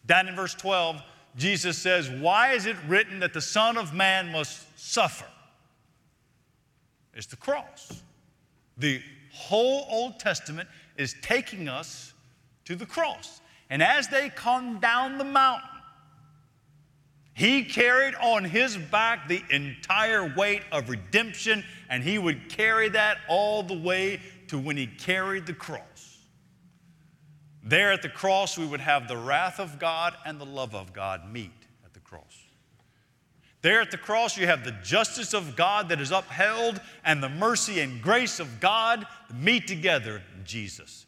Down 0.05 0.27
in 0.27 0.35
verse 0.35 0.53
12, 0.53 1.01
Jesus 1.35 1.77
says, 1.77 2.09
Why 2.09 2.53
is 2.53 2.65
it 2.65 2.77
written 2.87 3.19
that 3.19 3.33
the 3.33 3.41
Son 3.41 3.77
of 3.77 3.93
Man 3.93 4.31
must 4.31 4.79
suffer? 4.79 5.25
It's 7.13 7.27
the 7.27 7.35
cross. 7.35 8.01
The 8.77 9.01
whole 9.33 9.87
Old 9.89 10.19
Testament 10.19 10.69
is 10.97 11.15
taking 11.21 11.69
us 11.69 12.13
to 12.65 12.75
the 12.75 12.85
cross. 12.85 13.41
And 13.69 13.81
as 13.81 14.07
they 14.07 14.29
come 14.29 14.79
down 14.79 15.17
the 15.17 15.23
mountain, 15.23 15.69
he 17.33 17.63
carried 17.63 18.15
on 18.15 18.43
his 18.43 18.77
back 18.77 19.27
the 19.27 19.43
entire 19.51 20.33
weight 20.35 20.63
of 20.71 20.89
redemption, 20.89 21.63
and 21.87 22.03
he 22.03 22.17
would 22.17 22.49
carry 22.49 22.89
that 22.89 23.19
all 23.29 23.61
the 23.61 23.77
way 23.77 24.19
to 24.47 24.57
when 24.57 24.75
he 24.75 24.87
carried 24.87 25.45
the 25.45 25.53
cross. 25.53 26.17
There 27.63 27.91
at 27.91 28.01
the 28.01 28.09
cross, 28.09 28.57
we 28.57 28.65
would 28.65 28.79
have 28.79 29.07
the 29.07 29.17
wrath 29.17 29.59
of 29.59 29.77
God 29.77 30.15
and 30.25 30.39
the 30.41 30.45
love 30.45 30.73
of 30.73 30.93
God 30.93 31.31
meet 31.31 31.51
at 31.85 31.93
the 31.93 31.99
cross. 31.99 32.43
There 33.61 33.81
at 33.81 33.91
the 33.91 33.97
cross, 33.97 34.37
you 34.37 34.47
have 34.47 34.63
the 34.63 34.75
justice 34.83 35.33
of 35.33 35.55
God 35.55 35.89
that 35.89 35.99
is 35.99 36.11
upheld 36.11 36.79
and 37.03 37.21
the 37.21 37.29
mercy 37.29 37.81
and 37.81 38.01
grace 38.01 38.39
of 38.39 38.59
God 38.59 39.05
meet 39.33 39.67
together 39.67 40.23
Jesus. 40.47 41.05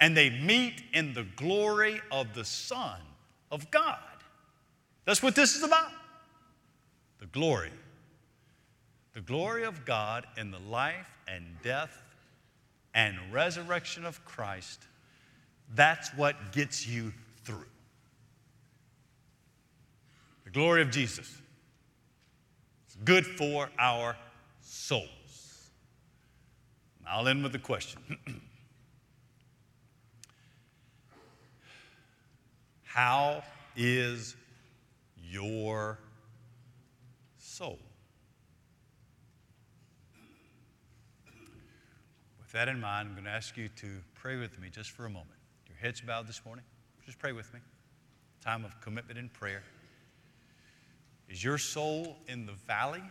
And 0.00 0.16
they 0.16 0.28
meet 0.28 0.82
in 0.92 1.14
the 1.14 1.26
glory 1.36 2.00
of 2.10 2.34
the 2.34 2.44
Son 2.44 3.00
of 3.50 3.70
God. 3.70 3.98
That's 5.04 5.22
what 5.22 5.34
this 5.34 5.56
is 5.56 5.62
about. 5.62 5.92
The 7.20 7.26
glory. 7.26 7.70
The 9.12 9.20
glory 9.20 9.64
of 9.64 9.84
God 9.84 10.26
in 10.36 10.50
the 10.50 10.58
life 10.58 11.08
and 11.28 11.44
death 11.62 12.02
and 12.94 13.16
resurrection 13.32 14.04
of 14.04 14.24
Christ. 14.24 14.80
That's 15.74 16.10
what 16.16 16.52
gets 16.52 16.86
you 16.86 17.12
through. 17.44 17.66
The 20.44 20.50
glory 20.50 20.82
of 20.82 20.90
Jesus 20.90 21.40
It's 22.86 22.96
good 23.04 23.26
for 23.26 23.70
our 23.78 24.16
souls. 24.60 25.10
I'll 27.06 27.28
end 27.28 27.42
with 27.42 27.54
a 27.54 27.58
question. 27.58 28.00
How 32.94 33.42
is 33.74 34.36
your 35.20 35.98
soul? 37.38 37.80
With 42.38 42.52
that 42.52 42.68
in 42.68 42.80
mind, 42.80 43.08
I'm 43.08 43.14
going 43.14 43.24
to 43.24 43.32
ask 43.32 43.56
you 43.56 43.68
to 43.80 43.88
pray 44.14 44.36
with 44.36 44.60
me 44.60 44.68
just 44.70 44.92
for 44.92 45.06
a 45.06 45.10
moment. 45.10 45.40
Your 45.68 45.76
heads 45.76 46.00
bowed 46.02 46.28
this 46.28 46.40
morning. 46.46 46.64
Just 47.04 47.18
pray 47.18 47.32
with 47.32 47.52
me. 47.52 47.58
Time 48.44 48.64
of 48.64 48.80
commitment 48.80 49.18
and 49.18 49.32
prayer. 49.32 49.64
Is 51.28 51.42
your 51.42 51.58
soul 51.58 52.16
in 52.28 52.46
the 52.46 52.52
valley? 52.52 53.02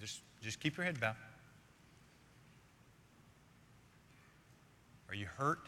Just, 0.00 0.22
just 0.40 0.60
keep 0.60 0.78
your 0.78 0.86
head 0.86 0.98
bowed. 0.98 1.16
Are 5.10 5.14
you 5.14 5.26
hurt? 5.26 5.66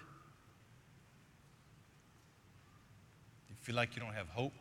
Do 3.46 3.52
you 3.52 3.53
feel 3.64 3.76
like 3.76 3.96
you 3.96 4.02
don't 4.02 4.12
have 4.12 4.28
hope? 4.28 4.52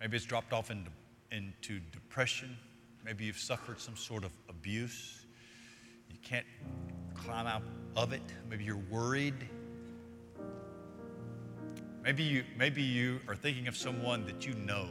Maybe 0.00 0.16
it's 0.16 0.24
dropped 0.24 0.54
off 0.54 0.70
into, 0.70 0.90
into 1.32 1.80
depression. 1.92 2.56
Maybe 3.04 3.26
you've 3.26 3.38
suffered 3.38 3.78
some 3.78 3.94
sort 3.94 4.24
of 4.24 4.32
abuse. 4.48 5.26
You 6.10 6.16
can't 6.22 6.46
climb 7.14 7.46
out 7.46 7.60
of 7.94 8.14
it. 8.14 8.22
Maybe 8.48 8.64
you're 8.64 8.80
worried. 8.90 9.34
Maybe 12.02 12.22
you, 12.22 12.44
maybe 12.56 12.80
you 12.82 13.20
are 13.28 13.36
thinking 13.36 13.68
of 13.68 13.76
someone 13.76 14.24
that 14.24 14.46
you 14.46 14.54
know 14.54 14.88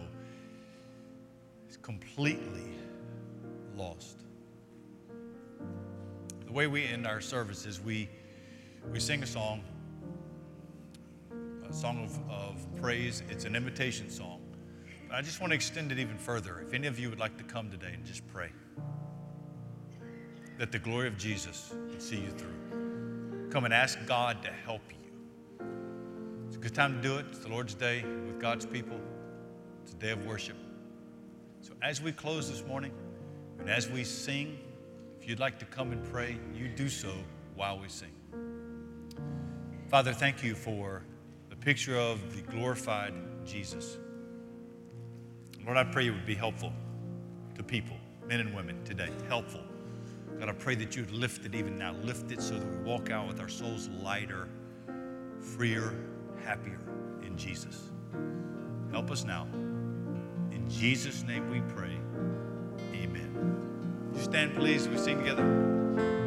is 1.68 1.78
completely 1.78 2.76
lost. 3.76 4.20
The 6.46 6.52
way 6.52 6.68
we 6.68 6.86
end 6.86 7.08
our 7.08 7.22
service 7.22 7.66
is 7.66 7.82
we, 7.82 8.08
we 8.92 9.00
sing 9.00 9.24
a 9.24 9.28
song, 9.28 9.64
song 11.74 12.04
of, 12.04 12.20
of 12.30 12.82
praise. 12.82 13.24
It's 13.30 13.46
an 13.46 13.56
invitation 13.56 14.10
song. 14.10 14.42
But 15.10 15.18
I 15.18 15.22
just 15.22 15.42
want 15.42 15.52
to 15.52 15.56
extend 15.56 15.92
it 15.92 16.00
even 16.00 16.18
further. 16.18 16.60
If 16.62 16.74
any 16.74 16.88
of 16.88 17.00
you 17.00 17.10
would 17.10 17.20
like 17.20 17.38
to 17.38 17.44
come 17.44 17.70
today 17.70 17.92
and 17.94 18.06
just 18.06 18.28
pray 18.28 18.52
that 20.60 20.72
the 20.72 20.80
glory 20.80 21.08
of 21.08 21.18
Jesus 21.18 21.74
would 21.90 22.02
see 22.02 22.18
you 22.18 22.30
through, 22.30 23.50
come 23.50 23.66
and 23.66 23.74
ask 23.74 23.98
God 24.06 24.42
to 24.44 24.52
help 24.52 24.82
you 24.90 25.66
It's 26.48 26.56
a 26.56 26.60
good 26.60 26.76
time 26.76 26.96
to 26.96 27.02
do 27.02 27.18
it. 27.18 27.26
It's 27.30 27.40
the 27.40 27.50
Lord's 27.50 27.74
Day 27.74 28.04
with 28.26 28.40
God's 28.40 28.66
people. 28.66 29.00
It's 29.84 29.94
a 29.94 29.96
day 29.96 30.12
of 30.12 30.26
worship. 30.26 30.58
So 31.62 31.74
as 31.82 32.02
we 32.02 32.12
close 32.12 32.50
this 32.50 32.66
morning 32.68 32.92
and 33.60 33.70
as 33.70 33.90
we 33.90 34.04
sing, 34.04 34.60
if 35.20 35.28
you'd 35.28 35.40
like 35.40 35.58
to 35.60 35.66
come 35.66 35.92
and 35.92 36.04
pray, 36.04 36.38
you 36.54 36.68
do 36.68 36.88
so 36.88 37.14
while 37.56 37.80
we 37.80 37.90
sing. 37.90 38.12
Father, 39.90 40.14
thank 40.14 40.44
you 40.44 40.56
for 40.56 41.04
picture 41.64 41.98
of 41.98 42.36
the 42.36 42.42
glorified 42.52 43.14
Jesus. 43.46 43.98
Lord, 45.66 45.78
I 45.78 45.86
pray 45.86 46.08
it 46.08 46.12
would 46.12 46.26
be 46.26 46.36
helpful 46.36 46.74
to 47.56 47.64
people, 47.64 47.96
men 48.28 48.42
and 48.42 48.54
women 48.54 48.84
today, 48.84 49.10
helpful. 49.30 49.62
God, 50.40 50.50
I 50.50 50.52
pray 50.52 50.76
that 50.76 50.98
you'd 50.98 51.12
lift 51.12 51.46
it 51.46 51.56
even 51.56 51.78
now. 51.78 51.94
Lift 52.04 52.34
it 52.34 52.42
so 52.42 52.56
that 52.56 52.68
we 52.70 52.78
walk 52.80 53.12
out 53.12 53.28
with 53.28 53.40
our 53.40 53.48
souls 53.48 53.88
lighter, 54.02 54.50
freer, 55.40 55.96
happier 56.44 56.80
in 57.26 57.38
Jesus. 57.38 57.92
Help 58.92 59.10
us 59.10 59.24
now. 59.24 59.48
In 60.52 60.66
Jesus' 60.70 61.24
name 61.24 61.50
we 61.50 61.62
pray. 61.74 61.98
Amen. 62.94 64.12
You 64.14 64.22
stand, 64.22 64.54
please. 64.54 64.90
We 64.90 64.98
sing 64.98 65.18
together. 65.20 66.23